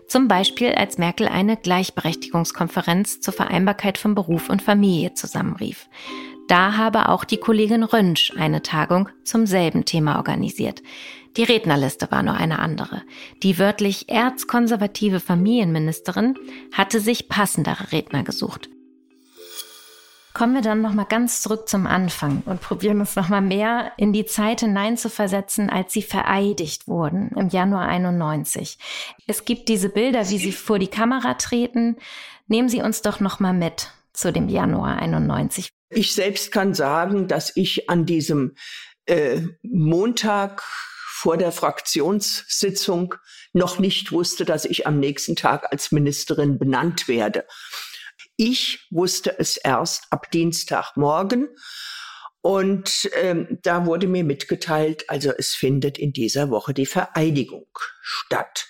Zum 0.09 0.27
Beispiel, 0.27 0.73
als 0.73 0.99
Merkel 0.99 1.29
eine 1.29 1.57
Gleichberechtigungskonferenz 1.57 3.21
zur 3.21 3.33
Vereinbarkeit 3.33 3.97
von 3.97 4.17
Beruf 4.17 4.51
und 4.51 4.61
Familie 4.61 5.15
zusammenrief. 5.15 5.89
Da 6.49 6.77
habe 6.77 7.09
auch 7.09 7.25
die 7.25 7.39
Kollegin 7.39 7.83
Rönsch 7.83 8.33
eine 8.37 8.63
Tagung 8.63 9.09
zum 9.25 9.47
selben 9.47 9.85
Thema 9.85 10.17
organisiert. 10.17 10.81
Die 11.37 11.45
Rednerliste 11.45 12.11
war 12.11 12.23
nur 12.23 12.35
eine 12.35 12.59
andere. 12.59 13.03
Die 13.43 13.59
wörtlich 13.59 14.09
erzkonservative 14.09 15.21
Familienministerin 15.21 16.35
hatte 16.73 17.01
sich 17.01 17.29
passendere 17.29 17.93
Redner 17.93 18.23
gesucht. 18.23 18.71
Kommen 20.33 20.55
wir 20.55 20.61
dann 20.61 20.83
nochmal 20.83 21.07
ganz 21.09 21.41
zurück 21.41 21.67
zum 21.67 21.87
Anfang 21.87 22.43
und 22.45 22.61
probieren 22.61 23.01
uns 23.01 23.17
nochmal 23.17 23.41
mehr 23.41 23.93
in 23.97 24.13
die 24.13 24.27
Zeit 24.27 24.61
hineinzuversetzen, 24.61 25.71
als 25.71 25.95
sie 25.95 26.03
vereidigt 26.03 26.89
wurden 26.89 27.31
im 27.37 27.49
Januar 27.49 27.89
91. 27.89 28.77
Es 29.27 29.47
gibt 29.47 29.71
diese 29.71 29.89
Bilder, 29.89 30.29
wie 30.29 30.39
sie 30.39 30.53
vor 30.53 30.79
die 30.79 30.89
Kamera 30.89 31.35
treten. 31.35 31.97
Nehmen 32.49 32.69
Sie 32.69 32.83
uns 32.83 33.01
doch 33.01 33.19
nochmal 33.19 33.55
mit 33.55 33.91
zu 34.13 34.31
dem 34.31 34.51
Januar 34.51 34.99
91. 34.99 35.71
Ich 35.89 36.15
selbst 36.15 36.53
kann 36.53 36.75
sagen, 36.75 37.29
dass 37.29 37.57
ich 37.57 37.89
an 37.89 38.05
diesem 38.05 38.57
äh, 39.07 39.41
Montag 39.63 40.63
vor 41.17 41.39
der 41.39 41.51
Fraktionssitzung 41.51 43.15
noch 43.55 43.79
nicht 43.79 44.13
wusste, 44.13 44.45
dass 44.45 44.67
ich 44.67 44.87
am 44.87 45.01
nächsten 45.01 45.35
Tag 45.35 45.73
als 45.73 45.91
Ministerin 45.91 46.59
benannt 46.59 47.09
werde. 47.09 47.47
Ich 48.37 48.87
wusste 48.91 49.39
es 49.39 49.57
erst 49.57 50.05
ab 50.11 50.31
Dienstagmorgen. 50.31 51.49
Und 52.43 53.11
ähm, 53.15 53.59
da 53.63 53.87
wurde 53.87 54.07
mir 54.07 54.25
mitgeteilt, 54.25 55.09
also 55.09 55.33
es 55.33 55.55
findet 55.55 55.97
in 55.97 56.13
dieser 56.13 56.51
Woche 56.51 56.75
die 56.75 56.85
Vereidigung 56.85 57.67
statt. 58.03 58.67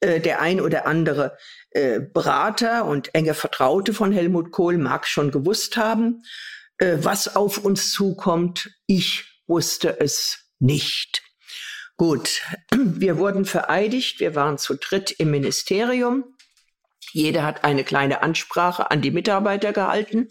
Äh, 0.00 0.20
der 0.20 0.42
ein 0.42 0.60
oder 0.60 0.86
andere 0.86 1.38
äh, 1.70 1.98
Berater 1.98 2.84
und 2.84 3.14
enge 3.14 3.32
Vertraute 3.32 3.94
von 3.94 4.12
Helmut 4.12 4.52
Kohl 4.52 4.76
mag 4.76 5.06
schon 5.06 5.30
gewusst 5.30 5.78
haben, 5.78 6.22
äh, 6.76 6.98
was 7.00 7.34
auf 7.34 7.56
uns 7.56 7.90
zukommt. 7.90 8.70
Ich 8.86 9.24
wusste 9.46 9.98
es 9.98 10.44
nicht. 10.58 11.22
Gut, 11.96 12.42
wir 12.72 13.18
wurden 13.18 13.44
vereidigt, 13.44 14.18
wir 14.20 14.34
waren 14.34 14.58
zu 14.58 14.74
dritt 14.74 15.12
im 15.12 15.30
Ministerium. 15.30 16.24
Jeder 17.12 17.44
hat 17.44 17.62
eine 17.62 17.84
kleine 17.84 18.22
Ansprache 18.22 18.90
an 18.90 19.00
die 19.00 19.12
Mitarbeiter 19.12 19.72
gehalten, 19.72 20.28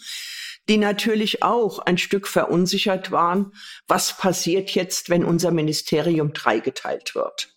die 0.68 0.78
natürlich 0.78 1.44
auch 1.44 1.80
ein 1.80 1.98
Stück 1.98 2.28
verunsichert 2.28 3.12
waren, 3.12 3.54
was 3.88 4.18
passiert 4.18 4.72
jetzt, 4.72 5.10
wenn 5.10 5.24
unser 5.24 5.52
Ministerium 5.52 6.34
dreigeteilt 6.34 7.16
wird. 7.16 7.53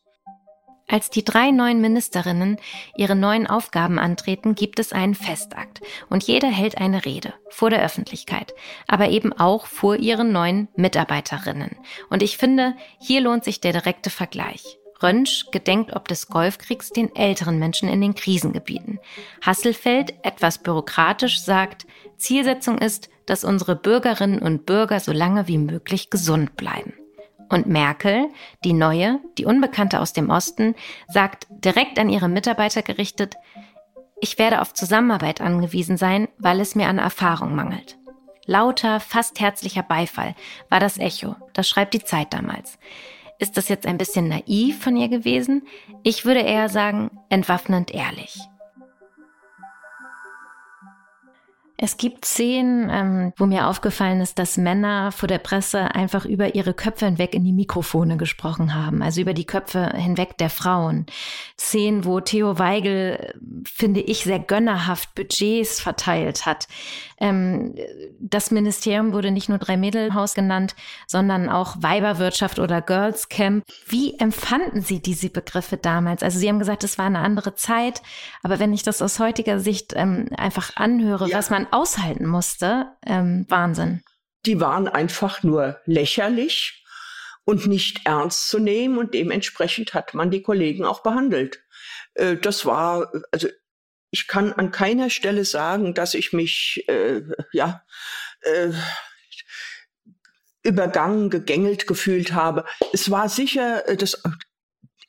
Als 0.89 1.11
die 1.11 1.25
drei 1.25 1.51
neuen 1.51 1.81
Ministerinnen 1.81 2.59
ihre 2.97 3.17
neuen 3.17 3.49
Aufgaben 3.49 3.99
antreten, 3.99 4.55
gibt 4.55 4.79
es 4.79 4.93
einen 4.93 5.17
Festakt 5.17 5.81
und 6.11 6.23
jeder 6.23 6.49
hält 6.49 6.79
eine 6.79 7.05
Rede 7.05 7.35
vor 7.51 7.71
der 7.71 7.83
Öffentlichkeit, 7.83 8.55
aber 8.87 9.09
eben 9.09 9.33
auch 9.33 9.67
vor 9.67 9.97
ihren 9.97 10.31
neuen 10.31 10.69
Mitarbeiterinnen. 10.77 11.77
Und 12.09 12.23
ich 12.23 12.37
finde, 12.37 12.75
hier 13.01 13.21
lohnt 13.21 13.43
sich 13.43 13.61
der 13.61 13.73
direkte 13.73 14.11
Vergleich. 14.11 14.79
Rönsch 15.03 15.51
gedenkt 15.51 15.95
ob 15.95 16.09
des 16.09 16.29
Golfkriegs 16.29 16.91
den 16.91 17.15
älteren 17.15 17.59
Menschen 17.59 17.89
in 17.89 18.01
den 18.01 18.15
Krisengebieten. 18.15 18.99
Hasselfeld, 19.43 20.15
etwas 20.23 20.59
bürokratisch, 20.59 21.41
sagt, 21.41 21.87
Zielsetzung 22.17 22.79
ist, 22.79 23.11
dass 23.27 23.45
unsere 23.45 23.77
Bürgerinnen 23.77 24.39
und 24.39 24.67
Bürger 24.67 25.01
so 25.01 25.13
lange 25.13 25.49
wie 25.49 25.59
möglich 25.59 26.11
gesund 26.11 26.57
bleiben. 26.57 26.95
Und 27.49 27.67
Merkel, 27.67 28.29
die 28.65 28.73
neue, 28.73 29.21
die 29.39 29.45
Unbekannte 29.45 30.01
aus 30.01 30.13
dem 30.13 30.31
Osten, 30.31 30.75
sagt 31.09 31.47
direkt 31.51 31.99
an 31.99 32.09
ihre 32.09 32.29
Mitarbeiter 32.29 32.83
gerichtet, 32.83 33.37
ich 34.21 34.39
werde 34.39 34.61
auf 34.61 34.73
Zusammenarbeit 34.73 35.41
angewiesen 35.41 35.97
sein, 35.97 36.29
weil 36.39 36.61
es 36.61 36.75
mir 36.75 36.89
an 36.89 36.99
Erfahrung 36.99 37.55
mangelt. 37.55 37.99
Lauter, 38.47 39.01
fast 39.01 39.41
herzlicher 39.41 39.83
Beifall 39.83 40.35
war 40.71 40.81
das 40.81 40.99
Echo, 40.99 41.37
das 41.53 41.69
schreibt 41.69 41.95
die 41.95 42.05
Zeit 42.05 42.33
damals. 42.33 42.79
Ist 43.39 43.57
das 43.57 43.69
jetzt 43.69 43.87
ein 43.87 43.99
bisschen 43.99 44.29
naiv 44.29 44.83
von 44.83 44.97
ihr 44.97 45.09
gewesen? 45.09 45.67
Ich 46.03 46.25
würde 46.25 46.41
eher 46.41 46.69
sagen, 46.69 47.11
entwaffnend 47.29 47.93
ehrlich. 47.93 48.39
Es 51.79 51.99
gibt 51.99 52.25
Szenen, 52.25 52.89
ähm, 52.91 53.33
wo 53.37 53.45
mir 53.45 53.69
aufgefallen 53.69 54.21
ist, 54.21 54.39
dass 54.39 54.57
Männer 54.57 55.13
vor 55.13 55.29
der 55.29 55.39
Presse 55.39 55.95
einfach 55.95 56.25
über 56.25 56.55
ihre 56.55 56.73
Köpfe 56.73 57.05
hinweg 57.05 57.35
in 57.35 57.45
die 57.45 57.53
Mikrofone 57.53 58.17
gesprochen 58.17 58.75
haben, 58.75 59.03
also 59.03 59.21
über 59.21 59.35
die 59.35 59.45
Köpfe 59.45 59.93
hinweg 59.95 60.39
der 60.39 60.49
Frauen. 60.49 61.05
Szenen, 61.59 62.05
wo 62.07 62.21
Theo 62.21 62.59
Weigel, 62.59 63.35
finde 63.67 64.01
ich, 64.01 64.25
sehr 64.25 64.39
gönnerhaft 64.39 65.15
Budgets 65.15 65.81
verteilt 65.81 66.47
hat. 66.47 66.67
Ähm, 67.19 67.75
das 68.19 68.51
Ministerium 68.51 69.13
wurde 69.13 69.31
nicht 69.31 69.49
nur 69.49 69.59
Drei-Mädel-Haus 69.59 70.35
genannt, 70.35 70.75
sondern 71.07 71.49
auch 71.49 71.77
Weiberwirtschaft 71.81 72.59
oder 72.59 72.81
Girls 72.81 73.29
Camp. 73.29 73.65
Wie 73.87 74.19
empfanden 74.19 74.83
Sie 74.83 75.01
diese 75.01 75.29
Begriffe 75.29 75.77
damals? 75.77 76.23
Also 76.23 76.39
Sie 76.39 76.49
haben 76.49 76.59
gesagt, 76.59 76.85
es 76.85 76.99
war 76.99 77.07
eine 77.07 77.21
andere 77.21 77.55
Zeit, 77.55 78.03
aber 78.43 78.59
wenn 78.59 78.73
ich 78.73 78.83
das 78.83 79.03
aus 79.03 79.19
heutiger 79.19 79.61
Sicht 79.61 79.93
ähm, 79.95 80.29
einfach 80.37 80.77
anhöre, 80.77 81.29
ja. 81.29 81.39
was 81.39 81.51
man 81.51 81.66
aushalten 81.73 82.27
musste. 82.27 82.97
Ähm, 83.05 83.47
Wahnsinn. 83.49 84.03
Die 84.45 84.61
waren 84.61 84.89
einfach 84.89 85.43
nur 85.43 85.81
lächerlich 85.87 86.85
und 87.45 87.67
nicht 87.67 88.07
ernst 88.07 88.49
zu 88.49 88.59
nehmen 88.59 88.99
und 88.99 89.15
dementsprechend 89.15 89.95
hat 89.95 90.15
man 90.15 90.31
die 90.31 90.43
Kollegen 90.43 90.85
auch 90.85 91.03
behandelt. 91.03 91.63
Äh, 92.15 92.37
das 92.37 92.67
war, 92.67 93.13
also 93.31 93.49
ich 94.11 94.29
kann 94.29 94.53
an 94.53 94.71
keiner 94.71 95.11
Stelle 95.11 95.45
sagen, 95.45 95.95
dass 95.95 96.15
ich 96.15 96.33
mich, 96.33 96.85
äh, 96.89 97.23
ja, 97.53 97.83
äh, 98.41 98.73
übergangen, 100.63 101.31
gegängelt 101.31 101.87
gefühlt 101.87 102.33
habe. 102.33 102.65
Es 102.93 103.11
war 103.11 103.29
sicher, 103.29 103.89
äh, 103.89 103.97
dass 103.97 104.23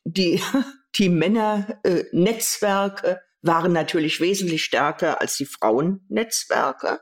die, 0.03 0.41
die 0.97 1.09
Männernetzwerke 1.09 3.07
äh, 3.07 3.17
waren 3.47 3.73
natürlich 3.73 4.19
wesentlich 4.19 4.63
stärker 4.63 5.21
als 5.21 5.37
die 5.37 5.45
Frauennetzwerke. 5.45 6.99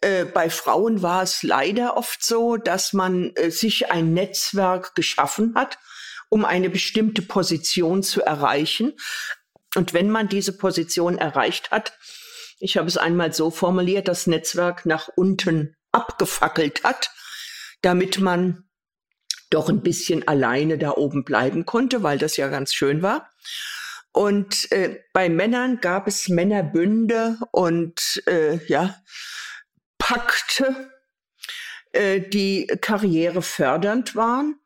Äh, 0.00 0.24
bei 0.24 0.50
Frauen 0.50 1.02
war 1.02 1.22
es 1.22 1.42
leider 1.42 1.96
oft 1.96 2.24
so, 2.24 2.56
dass 2.56 2.92
man 2.92 3.30
äh, 3.36 3.50
sich 3.50 3.90
ein 3.90 4.12
Netzwerk 4.12 4.94
geschaffen 4.94 5.54
hat, 5.54 5.78
um 6.28 6.44
eine 6.44 6.68
bestimmte 6.68 7.22
Position 7.22 8.02
zu 8.02 8.22
erreichen. 8.22 8.94
Und 9.76 9.94
wenn 9.94 10.10
man 10.10 10.28
diese 10.28 10.56
Position 10.56 11.16
erreicht 11.18 11.70
hat, 11.70 11.96
ich 12.58 12.76
habe 12.76 12.88
es 12.88 12.96
einmal 12.96 13.32
so 13.32 13.50
formuliert, 13.50 14.08
das 14.08 14.26
Netzwerk 14.26 14.86
nach 14.86 15.08
unten 15.16 15.76
abgefackelt 15.92 16.84
hat, 16.84 17.10
damit 17.82 18.18
man 18.18 18.64
doch 19.50 19.68
ein 19.68 19.82
bisschen 19.82 20.26
alleine 20.26 20.78
da 20.78 20.92
oben 20.92 21.24
bleiben 21.24 21.64
konnte, 21.64 22.02
weil 22.02 22.18
das 22.18 22.36
ja 22.36 22.48
ganz 22.48 22.74
schön 22.74 23.02
war. 23.02 23.30
Und 24.14 24.70
äh, 24.70 25.00
bei 25.12 25.28
Männern 25.28 25.80
gab 25.80 26.06
es 26.06 26.28
Männerbünde 26.28 27.36
und 27.50 28.22
äh, 28.28 28.64
ja, 28.66 28.94
Pakte, 29.98 30.92
äh, 31.90 32.20
die 32.20 32.68
karrierefördernd 32.80 34.14
waren. 34.14 34.60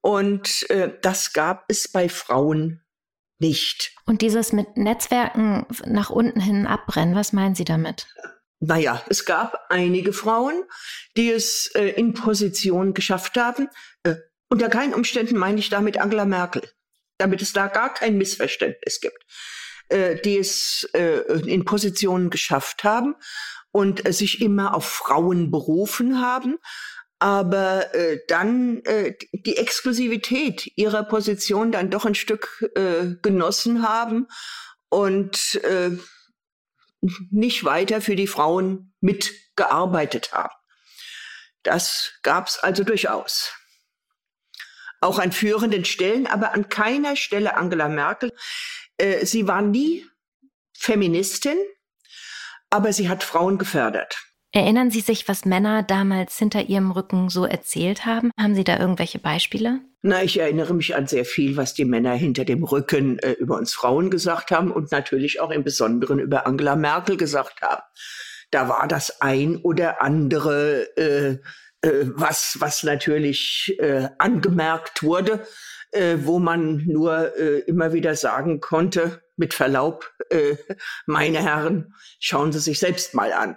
Und 0.00 0.68
äh, 0.70 0.94
das 1.02 1.34
gab 1.34 1.66
es 1.68 1.88
bei 1.92 2.08
Frauen 2.08 2.82
nicht. 3.38 3.94
Und 4.06 4.22
dieses 4.22 4.54
mit 4.54 4.78
Netzwerken 4.78 5.66
nach 5.84 6.08
unten 6.08 6.40
hin 6.40 6.66
abbrennen, 6.66 7.14
was 7.14 7.34
meinen 7.34 7.54
Sie 7.54 7.66
damit? 7.66 8.06
Naja, 8.60 9.02
es 9.10 9.26
gab 9.26 9.58
einige 9.68 10.14
Frauen, 10.14 10.64
die 11.18 11.30
es 11.30 11.70
äh, 11.74 11.88
in 11.88 12.14
Position 12.14 12.94
geschafft 12.94 13.36
haben. 13.36 13.68
Äh, 14.04 14.14
unter 14.48 14.70
keinen 14.70 14.94
Umständen 14.94 15.36
meine 15.36 15.58
ich 15.58 15.68
damit 15.68 15.98
Angela 15.98 16.24
Merkel 16.24 16.62
damit 17.20 17.42
es 17.42 17.52
da 17.52 17.68
gar 17.68 17.92
kein 17.92 18.16
Missverständnis 18.18 19.00
gibt, 19.00 19.24
äh, 19.88 20.16
die 20.16 20.38
es 20.38 20.88
äh, 20.94 21.20
in 21.46 21.64
Positionen 21.64 22.30
geschafft 22.30 22.84
haben 22.84 23.14
und 23.70 24.06
äh, 24.06 24.12
sich 24.12 24.40
immer 24.40 24.74
auf 24.74 24.86
Frauen 24.86 25.50
berufen 25.50 26.20
haben, 26.20 26.58
aber 27.18 27.94
äh, 27.94 28.18
dann 28.28 28.82
äh, 28.84 29.14
die 29.32 29.58
Exklusivität 29.58 30.72
ihrer 30.76 31.04
Position 31.04 31.70
dann 31.70 31.90
doch 31.90 32.06
ein 32.06 32.14
Stück 32.14 32.64
äh, 32.74 33.14
genossen 33.22 33.86
haben 33.86 34.26
und 34.88 35.56
äh, 35.62 35.90
nicht 37.30 37.64
weiter 37.64 38.00
für 38.00 38.16
die 38.16 38.26
Frauen 38.26 38.94
mitgearbeitet 39.00 40.32
haben. 40.32 40.54
Das 41.62 42.12
gab 42.22 42.48
es 42.48 42.58
also 42.58 42.84
durchaus 42.84 43.52
auch 45.00 45.18
an 45.18 45.32
führenden 45.32 45.84
Stellen, 45.84 46.26
aber 46.26 46.52
an 46.54 46.68
keiner 46.68 47.16
Stelle 47.16 47.56
Angela 47.56 47.88
Merkel. 47.88 48.32
Äh, 48.98 49.24
sie 49.24 49.48
war 49.48 49.62
nie 49.62 50.04
Feministin, 50.76 51.56
aber 52.70 52.92
sie 52.92 53.08
hat 53.08 53.22
Frauen 53.22 53.58
gefördert. 53.58 54.18
Erinnern 54.52 54.90
Sie 54.90 55.00
sich, 55.00 55.28
was 55.28 55.44
Männer 55.44 55.84
damals 55.84 56.36
hinter 56.36 56.62
Ihrem 56.62 56.90
Rücken 56.90 57.28
so 57.28 57.44
erzählt 57.44 58.04
haben? 58.04 58.32
Haben 58.36 58.56
Sie 58.56 58.64
da 58.64 58.80
irgendwelche 58.80 59.20
Beispiele? 59.20 59.80
Na, 60.02 60.24
ich 60.24 60.40
erinnere 60.40 60.74
mich 60.74 60.96
an 60.96 61.06
sehr 61.06 61.24
viel, 61.24 61.56
was 61.56 61.74
die 61.74 61.84
Männer 61.84 62.14
hinter 62.14 62.44
dem 62.44 62.64
Rücken 62.64 63.20
äh, 63.20 63.32
über 63.32 63.58
uns 63.58 63.74
Frauen 63.74 64.10
gesagt 64.10 64.50
haben 64.50 64.72
und 64.72 64.90
natürlich 64.90 65.40
auch 65.40 65.50
im 65.50 65.62
Besonderen 65.62 66.18
über 66.18 66.46
Angela 66.46 66.74
Merkel 66.74 67.16
gesagt 67.16 67.62
haben. 67.62 67.82
Da 68.50 68.68
war 68.68 68.88
das 68.88 69.20
ein 69.20 69.56
oder 69.58 70.02
andere 70.02 70.96
äh, 70.96 71.38
äh, 71.82 72.04
was, 72.04 72.56
was 72.60 72.82
natürlich 72.82 73.74
äh, 73.78 74.08
angemerkt 74.18 75.02
wurde, 75.02 75.46
äh, 75.92 76.18
wo 76.20 76.38
man 76.38 76.84
nur 76.86 77.36
äh, 77.36 77.60
immer 77.60 77.92
wieder 77.92 78.14
sagen 78.14 78.60
konnte, 78.60 79.22
mit 79.36 79.54
Verlaub, 79.54 80.10
äh, 80.30 80.56
meine 81.06 81.42
Herren, 81.42 81.94
schauen 82.18 82.52
Sie 82.52 82.60
sich 82.60 82.78
selbst 82.78 83.14
mal 83.14 83.32
an. 83.32 83.56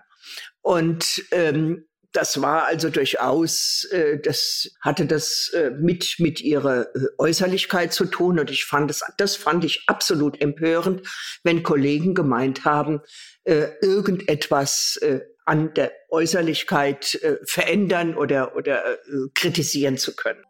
Und 0.62 1.24
ähm, 1.32 1.86
das 2.14 2.42
war 2.42 2.66
also 2.66 2.90
durchaus, 2.90 3.86
äh, 3.92 4.20
das 4.20 4.70
hatte 4.80 5.06
das 5.06 5.50
äh, 5.54 5.72
mit 5.72 6.16
mit 6.20 6.42
ihrer 6.42 6.96
äh, 6.96 7.08
Äußerlichkeit 7.18 7.92
zu 7.92 8.06
tun 8.06 8.40
und 8.40 8.50
ich 8.52 8.66
fand 8.66 8.90
es, 8.92 9.02
das 9.18 9.36
fand 9.36 9.66
ich 9.66 9.84
absolut 9.88 10.40
empörend, 10.40 11.02
wenn 11.44 11.64
Kollegen 11.64 12.14
gemeint 12.14 12.66
haben, 12.66 13.02
äh, 13.44 13.70
irgendetwas 13.82 14.98
äh, 15.02 15.22
an 15.46 15.74
der 15.74 15.92
Äußerlichkeit 16.10 17.16
äh, 17.16 17.38
verändern 17.44 18.16
oder, 18.16 18.56
oder 18.56 18.86
äh, 18.86 18.96
kritisieren 19.34 19.98
zu 19.98 20.16
können. 20.16 20.44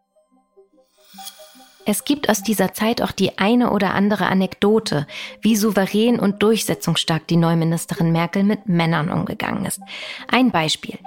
Es 1.86 2.04
gibt 2.04 2.30
aus 2.30 2.42
dieser 2.42 2.72
Zeit 2.72 3.02
auch 3.02 3.12
die 3.12 3.36
eine 3.38 3.70
oder 3.70 3.92
andere 3.92 4.26
Anekdote, 4.26 5.06
wie 5.42 5.54
souverän 5.56 6.18
und 6.18 6.42
durchsetzungsstark 6.42 7.26
die 7.26 7.36
Neuministerin 7.36 8.10
Merkel 8.10 8.42
mit 8.42 8.66
Männern 8.66 9.10
umgegangen 9.10 9.66
ist. 9.66 9.80
Ein 10.28 10.50
Beispiel. 10.50 10.98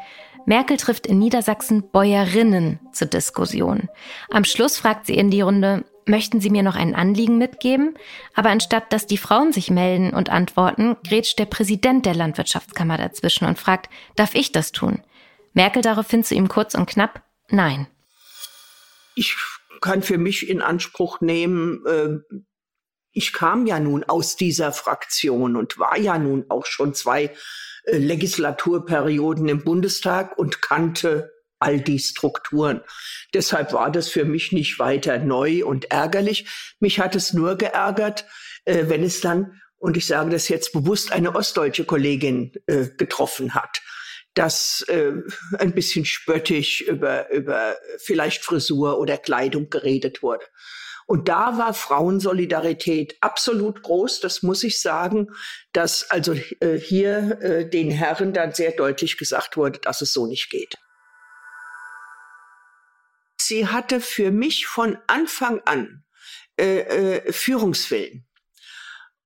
Merkel 0.45 0.77
trifft 0.77 1.07
in 1.07 1.19
Niedersachsen 1.19 1.89
Bäuerinnen 1.89 2.79
zur 2.93 3.07
Diskussion. 3.07 3.89
Am 4.29 4.43
Schluss 4.43 4.77
fragt 4.77 5.07
sie 5.07 5.15
in 5.15 5.31
die 5.31 5.41
Runde, 5.41 5.83
möchten 6.07 6.39
Sie 6.39 6.49
mir 6.49 6.63
noch 6.63 6.75
ein 6.75 6.95
Anliegen 6.95 7.37
mitgeben? 7.37 7.95
Aber 8.33 8.49
anstatt 8.49 8.91
dass 8.93 9.07
die 9.07 9.17
Frauen 9.17 9.53
sich 9.53 9.69
melden 9.69 10.13
und 10.13 10.29
antworten, 10.29 10.95
grätscht 11.07 11.39
der 11.39 11.45
Präsident 11.45 12.05
der 12.05 12.15
Landwirtschaftskammer 12.15 12.97
dazwischen 12.97 13.45
und 13.45 13.59
fragt, 13.59 13.89
darf 14.15 14.35
ich 14.35 14.51
das 14.51 14.71
tun? 14.71 15.01
Merkel 15.53 15.81
daraufhin 15.81 16.23
zu 16.23 16.35
ihm 16.35 16.47
kurz 16.47 16.75
und 16.75 16.87
knapp, 16.87 17.23
nein. 17.49 17.87
Ich 19.15 19.35
kann 19.81 20.01
für 20.01 20.17
mich 20.17 20.49
in 20.49 20.61
Anspruch 20.61 21.21
nehmen, 21.21 21.85
äh, 21.85 22.37
ich 23.11 23.33
kam 23.33 23.65
ja 23.65 23.79
nun 23.79 24.03
aus 24.03 24.35
dieser 24.35 24.71
Fraktion 24.71 25.55
und 25.55 25.79
war 25.79 25.97
ja 25.97 26.19
nun 26.19 26.45
auch 26.49 26.67
schon 26.67 26.93
zwei 26.93 27.33
äh, 27.85 27.97
Legislaturperioden 27.97 29.47
im 29.47 29.63
Bundestag 29.63 30.37
und 30.37 30.61
kannte 30.61 31.31
all 31.59 31.79
die 31.79 31.99
Strukturen. 31.99 32.81
Deshalb 33.33 33.73
war 33.73 33.91
das 33.91 34.09
für 34.09 34.25
mich 34.25 34.51
nicht 34.51 34.79
weiter 34.79 35.19
neu 35.19 35.65
und 35.65 35.91
ärgerlich. 35.91 36.47
Mich 36.79 36.99
hat 36.99 37.15
es 37.15 37.33
nur 37.33 37.57
geärgert, 37.57 38.25
äh, 38.65 38.85
wenn 38.87 39.03
es 39.03 39.21
dann, 39.21 39.61
und 39.77 39.97
ich 39.97 40.07
sage 40.07 40.29
das 40.29 40.49
jetzt 40.49 40.73
bewusst, 40.73 41.11
eine 41.11 41.35
ostdeutsche 41.35 41.85
Kollegin 41.85 42.51
äh, 42.67 42.87
getroffen 42.97 43.53
hat, 43.53 43.81
dass 44.33 44.81
äh, 44.87 45.13
ein 45.57 45.73
bisschen 45.73 46.05
spöttisch 46.05 46.81
über, 46.81 47.29
über 47.31 47.75
vielleicht 47.97 48.43
Frisur 48.43 48.99
oder 48.99 49.17
Kleidung 49.17 49.69
geredet 49.69 50.21
wurde. 50.21 50.45
Und 51.07 51.29
da 51.29 51.57
war 51.57 51.73
Frauensolidarität 51.73 53.15
absolut 53.21 53.81
groß, 53.81 54.19
das 54.19 54.43
muss 54.43 54.63
ich 54.65 54.81
sagen, 54.81 55.29
dass 55.71 56.11
also 56.11 56.33
äh, 56.59 56.77
hier 56.77 57.39
äh, 57.41 57.69
den 57.69 57.89
Herren 57.89 58.33
dann 58.33 58.53
sehr 58.53 58.73
deutlich 58.73 59.17
gesagt 59.17 59.55
wurde, 59.55 59.79
dass 59.79 60.01
es 60.01 60.11
so 60.11 60.27
nicht 60.27 60.49
geht 60.49 60.75
sie 63.47 63.67
hatte 63.67 64.01
für 64.01 64.31
mich 64.31 64.67
von 64.67 64.97
Anfang 65.07 65.61
an 65.65 66.03
äh, 66.59 66.79
äh, 66.79 67.31
Führungswillen. 67.31 68.25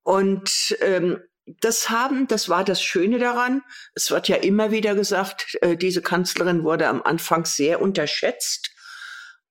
Und 0.04 0.76
ähm, 0.82 1.20
das 1.46 1.90
haben, 1.90 2.28
das 2.28 2.50
war 2.50 2.64
das 2.64 2.82
Schöne 2.82 3.20
daran. 3.20 3.64
Es 3.94 4.12
wird 4.12 4.28
ja 4.28 4.38
immer 4.38 4.72
wieder 4.72 4.96
gesagt, 4.96 5.58
äh, 5.62 5.76
diese 5.76 6.02
Kanzlerin 6.02 6.64
wurde 6.64 6.88
am 6.88 7.02
Anfang 7.02 7.46
sehr 7.46 7.82
unterschätzt. 7.82 8.72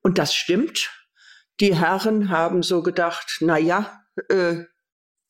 Und 0.00 0.18
das 0.18 0.35
stimmt. 0.35 0.90
Die 1.61 1.74
Herren 1.74 2.30
haben 2.30 2.62
so 2.62 2.83
gedacht, 2.83 3.38
na 3.40 3.59
ja, 3.59 4.02
äh, 4.28 4.64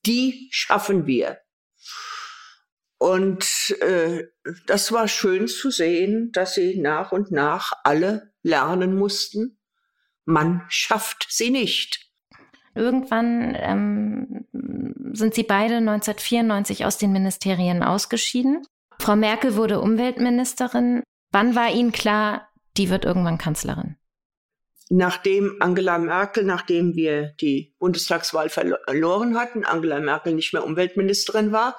die 0.07 0.49
schaffen 0.53 1.07
wir. 1.07 1.41
Und 2.99 3.75
äh, 3.81 4.25
das 4.67 4.93
war 4.93 5.09
schön 5.09 5.49
zu 5.49 5.71
sehen, 5.71 6.33
dass 6.33 6.55
sie 6.55 6.79
nach 6.79 7.13
und 7.13 7.31
nach 7.31 7.73
alle 7.83 8.30
lernen 8.43 8.97
mussten. 8.97 9.59
Man 10.25 10.63
schafft 10.69 11.27
sie 11.29 11.51
nicht. 11.51 12.11
Irgendwann 12.75 13.57
ähm, 13.59 14.47
sind 15.13 15.35
sie 15.35 15.43
beide 15.43 15.77
1994 15.77 16.85
aus 16.85 16.99
den 16.99 17.13
Ministerien 17.13 17.83
ausgeschieden. 17.83 18.65
Frau 19.01 19.17
Merkel 19.17 19.57
wurde 19.57 19.81
Umweltministerin. 19.81 21.03
Wann 21.33 21.57
war 21.57 21.73
Ihnen 21.73 21.93
klar, 21.93 22.49
die 22.77 22.91
wird 22.91 23.05
irgendwann 23.05 23.39
Kanzlerin? 23.39 23.97
Nachdem 24.93 25.57
Angela 25.61 25.99
Merkel, 25.99 26.45
nachdem 26.45 26.97
wir 26.97 27.33
die 27.41 27.75
Bundestagswahl 27.79 28.49
verloren 28.49 29.39
hatten, 29.39 29.65
Angela 29.65 30.01
Merkel 30.01 30.35
nicht 30.35 30.53
mehr 30.53 30.65
Umweltministerin 30.65 31.53
war, 31.53 31.77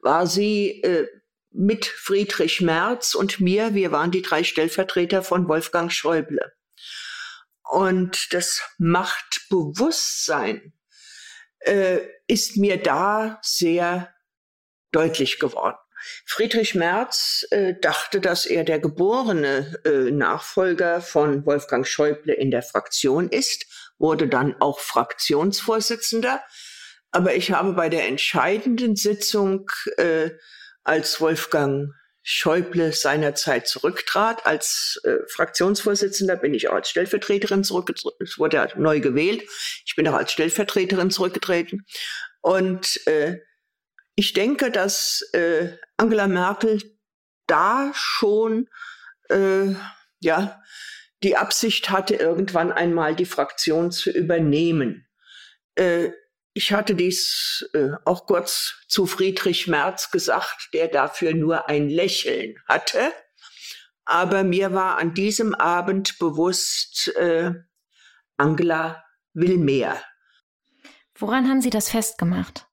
war 0.00 0.26
sie 0.26 0.82
äh, 0.82 1.06
mit 1.54 1.86
Friedrich 1.86 2.60
Merz 2.60 3.14
und 3.14 3.40
mir, 3.40 3.74
wir 3.74 3.92
waren 3.92 4.10
die 4.10 4.22
drei 4.22 4.42
Stellvertreter 4.42 5.22
von 5.22 5.48
Wolfgang 5.48 5.90
Schäuble. 5.90 6.52
Und 7.62 8.32
das 8.32 8.62
Machtbewusstsein 8.78 10.72
äh, 11.60 12.00
ist 12.26 12.56
mir 12.56 12.82
da 12.82 13.38
sehr 13.42 14.12
deutlich 14.90 15.38
geworden. 15.38 15.78
Friedrich 16.26 16.74
Merz 16.74 17.46
äh, 17.50 17.74
dachte, 17.80 18.20
dass 18.20 18.46
er 18.46 18.64
der 18.64 18.78
geborene 18.78 19.80
äh, 19.84 20.10
Nachfolger 20.10 21.00
von 21.00 21.46
Wolfgang 21.46 21.86
Schäuble 21.86 22.34
in 22.34 22.50
der 22.50 22.62
Fraktion 22.62 23.28
ist, 23.28 23.66
wurde 23.98 24.28
dann 24.28 24.60
auch 24.60 24.80
Fraktionsvorsitzender. 24.80 26.42
Aber 27.10 27.34
ich 27.34 27.52
habe 27.52 27.72
bei 27.72 27.88
der 27.88 28.08
entscheidenden 28.08 28.96
Sitzung, 28.96 29.70
äh, 29.96 30.30
als 30.84 31.20
Wolfgang 31.20 31.92
Schäuble 32.26 32.92
seinerzeit 32.92 33.68
zurücktrat 33.68 34.46
als 34.46 34.98
äh, 35.04 35.18
Fraktionsvorsitzender, 35.28 36.36
bin 36.36 36.54
ich 36.54 36.68
auch 36.68 36.74
als 36.74 36.88
Stellvertreterin 36.88 37.64
zurückgetreten. 37.64 38.16
Es 38.20 38.38
wurde 38.38 38.56
ja 38.56 38.68
neu 38.76 39.00
gewählt. 39.00 39.42
Ich 39.84 39.94
bin 39.94 40.08
auch 40.08 40.14
als 40.14 40.32
Stellvertreterin 40.32 41.10
zurückgetreten. 41.10 41.84
Und 42.40 43.06
äh, 43.06 43.40
ich 44.14 44.32
denke, 44.32 44.70
dass 44.70 45.20
äh, 45.32 45.76
Angela 45.98 46.26
Merkel 46.26 46.82
da 47.46 47.92
schon 47.94 48.70
äh, 49.28 49.74
ja 50.20 50.62
die 51.22 51.36
Absicht 51.36 51.90
hatte, 51.90 52.14
irgendwann 52.14 52.72
einmal 52.72 53.14
die 53.14 53.26
Fraktion 53.26 53.92
zu 53.92 54.10
übernehmen. 54.10 55.06
Äh, 55.74 56.10
ich 56.54 56.72
hatte 56.72 56.94
dies 56.94 57.68
äh, 57.74 57.90
auch 58.04 58.26
kurz 58.26 58.76
zu 58.88 59.06
Friedrich 59.06 59.66
Merz 59.66 60.10
gesagt, 60.12 60.70
der 60.72 60.86
dafür 60.86 61.34
nur 61.34 61.68
ein 61.68 61.90
Lächeln 61.90 62.56
hatte. 62.66 63.12
Aber 64.04 64.44
mir 64.44 64.72
war 64.72 64.98
an 64.98 65.14
diesem 65.14 65.54
Abend 65.54 66.18
bewusst, 66.18 67.08
äh, 67.16 67.52
Angela 68.36 69.04
will 69.32 69.58
mehr. 69.58 70.00
Woran 71.16 71.48
haben 71.48 71.60
Sie 71.60 71.70
das 71.70 71.88
festgemacht? 71.88 72.66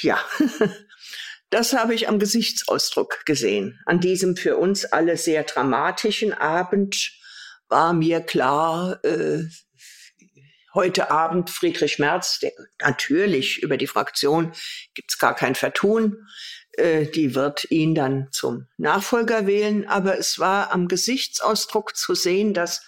Ja, 0.00 0.18
das 1.50 1.74
habe 1.74 1.94
ich 1.94 2.08
am 2.08 2.18
Gesichtsausdruck 2.18 3.24
gesehen. 3.24 3.80
An 3.86 4.00
diesem 4.00 4.36
für 4.36 4.56
uns 4.56 4.84
alle 4.84 5.16
sehr 5.16 5.44
dramatischen 5.44 6.32
Abend 6.32 7.12
war 7.68 7.92
mir 7.92 8.20
klar, 8.20 9.04
äh, 9.04 9.44
heute 10.74 11.10
Abend 11.10 11.50
Friedrich 11.50 11.98
Merz, 11.98 12.38
der, 12.40 12.52
natürlich 12.80 13.62
über 13.62 13.76
die 13.76 13.86
Fraktion 13.86 14.52
gibt's 14.94 15.18
gar 15.18 15.34
kein 15.34 15.54
Vertun, 15.54 16.26
äh, 16.72 17.06
die 17.06 17.34
wird 17.34 17.70
ihn 17.70 17.94
dann 17.94 18.28
zum 18.30 18.66
Nachfolger 18.76 19.46
wählen, 19.46 19.86
aber 19.88 20.18
es 20.18 20.38
war 20.38 20.72
am 20.72 20.88
Gesichtsausdruck 20.88 21.96
zu 21.96 22.14
sehen, 22.14 22.54
dass 22.54 22.84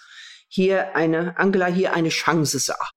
hier 0.47 0.95
eine 0.95 1.37
Angela 1.37 1.67
hier 1.67 1.93
eine 1.93 2.09
Chance 2.09 2.59
sah. 2.59 2.89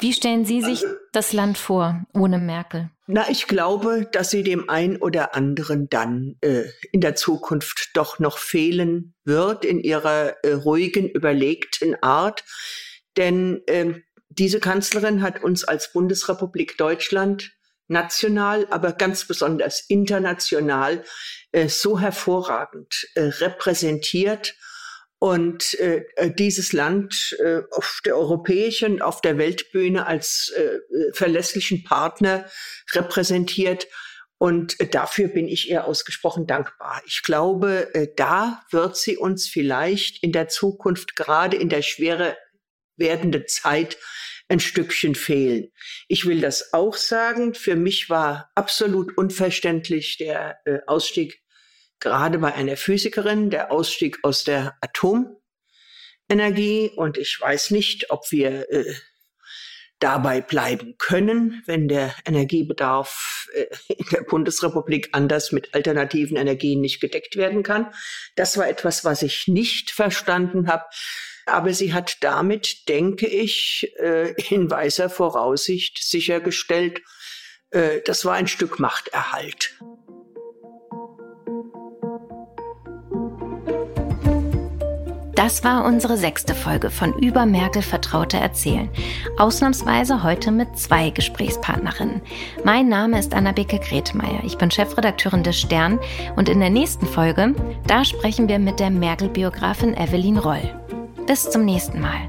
Wie 0.00 0.12
stellen 0.12 0.44
Sie 0.44 0.62
sich 0.62 0.84
das 1.12 1.32
Land 1.32 1.58
vor 1.58 2.04
ohne 2.14 2.38
Merkel? 2.38 2.90
Na, 3.06 3.28
ich 3.30 3.46
glaube, 3.46 4.06
dass 4.12 4.30
sie 4.30 4.42
dem 4.42 4.68
einen 4.68 4.98
oder 4.98 5.34
anderen 5.34 5.88
dann 5.88 6.36
äh, 6.42 6.64
in 6.92 7.00
der 7.00 7.16
Zukunft 7.16 7.90
doch 7.94 8.18
noch 8.18 8.36
fehlen 8.36 9.14
wird 9.24 9.64
in 9.64 9.80
ihrer 9.80 10.36
äh, 10.44 10.52
ruhigen, 10.52 11.08
überlegten 11.08 11.96
Art. 12.02 12.44
Denn 13.16 13.62
äh, 13.66 13.94
diese 14.28 14.60
Kanzlerin 14.60 15.22
hat 15.22 15.42
uns 15.42 15.64
als 15.64 15.92
Bundesrepublik 15.92 16.76
Deutschland 16.76 17.52
national, 17.88 18.66
aber 18.70 18.92
ganz 18.92 19.26
besonders 19.26 19.80
international 19.88 21.02
äh, 21.52 21.68
so 21.68 21.98
hervorragend 21.98 23.08
äh, 23.14 23.22
repräsentiert 23.22 24.54
und 25.18 25.74
äh, 25.74 26.04
äh, 26.16 26.30
dieses 26.30 26.72
Land 26.72 27.36
äh, 27.40 27.62
auf 27.72 28.00
der 28.04 28.16
europäischen, 28.16 29.02
auf 29.02 29.20
der 29.20 29.36
Weltbühne 29.36 30.06
als 30.06 30.52
äh, 30.56 30.62
äh 30.62 31.12
verlässlichen 31.12 31.82
Partner 31.82 32.48
repräsentiert. 32.92 33.88
Und 34.38 34.78
äh, 34.78 34.86
dafür 34.86 35.28
bin 35.28 35.48
ich 35.48 35.68
ihr 35.68 35.84
ausgesprochen 35.86 36.46
dankbar. 36.46 37.02
Ich 37.06 37.22
glaube, 37.24 37.92
äh, 37.94 38.08
da 38.14 38.62
wird 38.70 38.96
sie 38.96 39.16
uns 39.16 39.48
vielleicht 39.48 40.22
in 40.22 40.30
der 40.30 40.48
Zukunft, 40.48 41.16
gerade 41.16 41.56
in 41.56 41.68
der 41.68 41.82
schwere 41.82 42.36
werdenden 42.96 43.46
Zeit, 43.48 43.98
ein 44.48 44.60
Stückchen 44.60 45.14
fehlen. 45.14 45.70
Ich 46.06 46.26
will 46.26 46.40
das 46.40 46.72
auch 46.72 46.96
sagen. 46.96 47.54
Für 47.54 47.76
mich 47.76 48.08
war 48.08 48.50
absolut 48.54 49.18
unverständlich 49.18 50.16
der 50.16 50.58
äh, 50.64 50.78
Ausstieg 50.86 51.42
gerade 52.00 52.38
bei 52.38 52.54
einer 52.54 52.76
Physikerin 52.76 53.50
der 53.50 53.72
Ausstieg 53.72 54.18
aus 54.22 54.44
der 54.44 54.76
Atomenergie. 54.80 56.90
Und 56.96 57.18
ich 57.18 57.38
weiß 57.40 57.70
nicht, 57.70 58.10
ob 58.10 58.30
wir 58.30 58.70
äh, 58.70 58.94
dabei 59.98 60.40
bleiben 60.40 60.94
können, 60.98 61.62
wenn 61.66 61.88
der 61.88 62.14
Energiebedarf 62.24 63.48
äh, 63.52 63.66
in 63.88 64.06
der 64.12 64.22
Bundesrepublik 64.22 65.10
anders 65.12 65.52
mit 65.52 65.74
alternativen 65.74 66.36
Energien 66.36 66.80
nicht 66.80 67.00
gedeckt 67.00 67.36
werden 67.36 67.62
kann. 67.62 67.92
Das 68.36 68.56
war 68.56 68.68
etwas, 68.68 69.04
was 69.04 69.22
ich 69.22 69.48
nicht 69.48 69.90
verstanden 69.90 70.68
habe. 70.68 70.84
Aber 71.46 71.72
sie 71.72 71.94
hat 71.94 72.18
damit, 72.20 72.88
denke 72.88 73.26
ich, 73.26 73.92
äh, 73.98 74.34
in 74.50 74.70
weiser 74.70 75.08
Voraussicht 75.08 76.02
sichergestellt, 76.02 77.00
äh, 77.70 78.00
das 78.04 78.24
war 78.24 78.34
ein 78.34 78.48
Stück 78.48 78.78
Machterhalt. 78.78 79.74
Das 85.48 85.64
war 85.64 85.86
unsere 85.86 86.18
sechste 86.18 86.54
Folge 86.54 86.90
von 86.90 87.14
Über 87.14 87.46
Merkel 87.46 87.80
Vertraute 87.80 88.36
erzählen. 88.36 88.90
Ausnahmsweise 89.38 90.22
heute 90.22 90.50
mit 90.50 90.78
zwei 90.78 91.08
Gesprächspartnerinnen. 91.08 92.20
Mein 92.66 92.90
Name 92.90 93.18
ist 93.18 93.32
Anna-Beke 93.32 93.78
Gretemeyer. 93.78 94.44
Ich 94.44 94.58
bin 94.58 94.70
Chefredakteurin 94.70 95.42
des 95.42 95.58
Stern 95.58 96.00
und 96.36 96.50
in 96.50 96.60
der 96.60 96.68
nächsten 96.68 97.06
Folge, 97.06 97.54
da 97.86 98.04
sprechen 98.04 98.46
wir 98.46 98.58
mit 98.58 98.78
der 98.78 98.90
Merkel-Biografin 98.90 99.96
Evelyn 99.96 100.36
Roll. 100.36 100.60
Bis 101.26 101.48
zum 101.48 101.64
nächsten 101.64 101.98
Mal. 101.98 102.28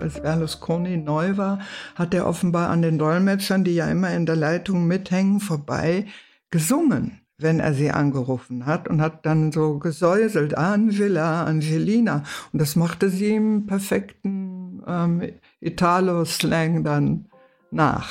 Als 0.00 0.20
Berlusconi 0.20 0.96
neu 0.96 1.36
war, 1.36 1.60
hat 1.94 2.12
er 2.12 2.26
offenbar 2.26 2.70
an 2.70 2.82
den 2.82 2.98
Dolmetschern, 2.98 3.62
die 3.62 3.76
ja 3.76 3.86
immer 3.86 4.10
in 4.10 4.26
der 4.26 4.34
Leitung 4.34 4.88
mithängen, 4.88 5.38
vorbei 5.38 6.06
gesungen 6.50 7.23
wenn 7.38 7.60
er 7.60 7.74
sie 7.74 7.90
angerufen 7.90 8.66
hat 8.66 8.88
und 8.88 9.00
hat 9.00 9.26
dann 9.26 9.52
so 9.52 9.78
gesäuselt, 9.78 10.56
Angela, 10.56 11.44
Angelina. 11.44 12.22
Und 12.52 12.62
das 12.62 12.76
machte 12.76 13.08
sie 13.08 13.34
im 13.34 13.66
perfekten 13.66 14.82
ähm, 14.86 15.22
Italo-Slang 15.60 16.84
dann 16.84 17.26
nach. 17.70 18.08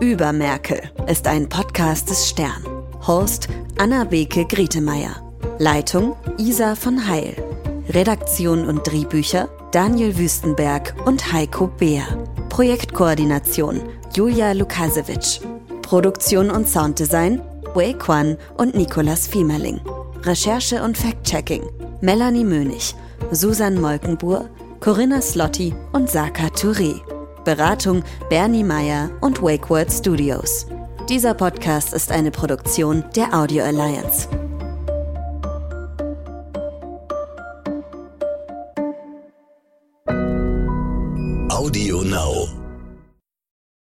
Über 0.00 0.32
Merkel 0.32 0.80
ist 1.06 1.28
ein 1.28 1.48
Podcast 1.48 2.10
des 2.10 2.28
Stern. 2.28 2.64
Host 3.06 3.48
Anna 3.78 4.04
Beke 4.04 4.44
Grietemeyer. 4.44 5.32
Leitung 5.58 6.16
Isa 6.38 6.74
von 6.74 7.06
Heil. 7.06 7.36
Redaktion 7.88 8.66
und 8.66 8.86
Drehbücher 8.86 9.48
Daniel 9.72 10.18
Wüstenberg 10.18 10.94
und 11.06 11.32
Heiko 11.32 11.66
Beer. 11.66 12.04
Projektkoordination 12.50 13.80
Julia 14.14 14.52
Lukasewitsch. 14.52 15.40
Produktion 15.80 16.50
und 16.50 16.68
Sounddesign 16.68 17.40
Wei 17.72 17.94
Quan 17.94 18.36
und 18.58 18.74
Nicolas 18.74 19.26
Fiemerling. 19.26 19.80
Recherche 20.24 20.82
und 20.82 20.98
Fact-Checking 20.98 21.62
Melanie 22.02 22.44
Mönig, 22.44 22.94
Susan 23.30 23.80
Molkenbuhr, 23.80 24.50
Corinna 24.80 25.22
Slotti 25.22 25.74
und 25.94 26.10
Saka 26.10 26.48
Touré. 26.48 27.00
Beratung 27.46 28.02
Bernie 28.28 28.64
Meyer 28.64 29.08
und 29.22 29.42
Wakeword 29.42 29.90
Studios. 29.90 30.66
Dieser 31.08 31.32
Podcast 31.32 31.94
ist 31.94 32.12
eine 32.12 32.30
Produktion 32.30 33.04
der 33.16 33.32
Audio 33.32 33.64
Alliance. 33.64 34.28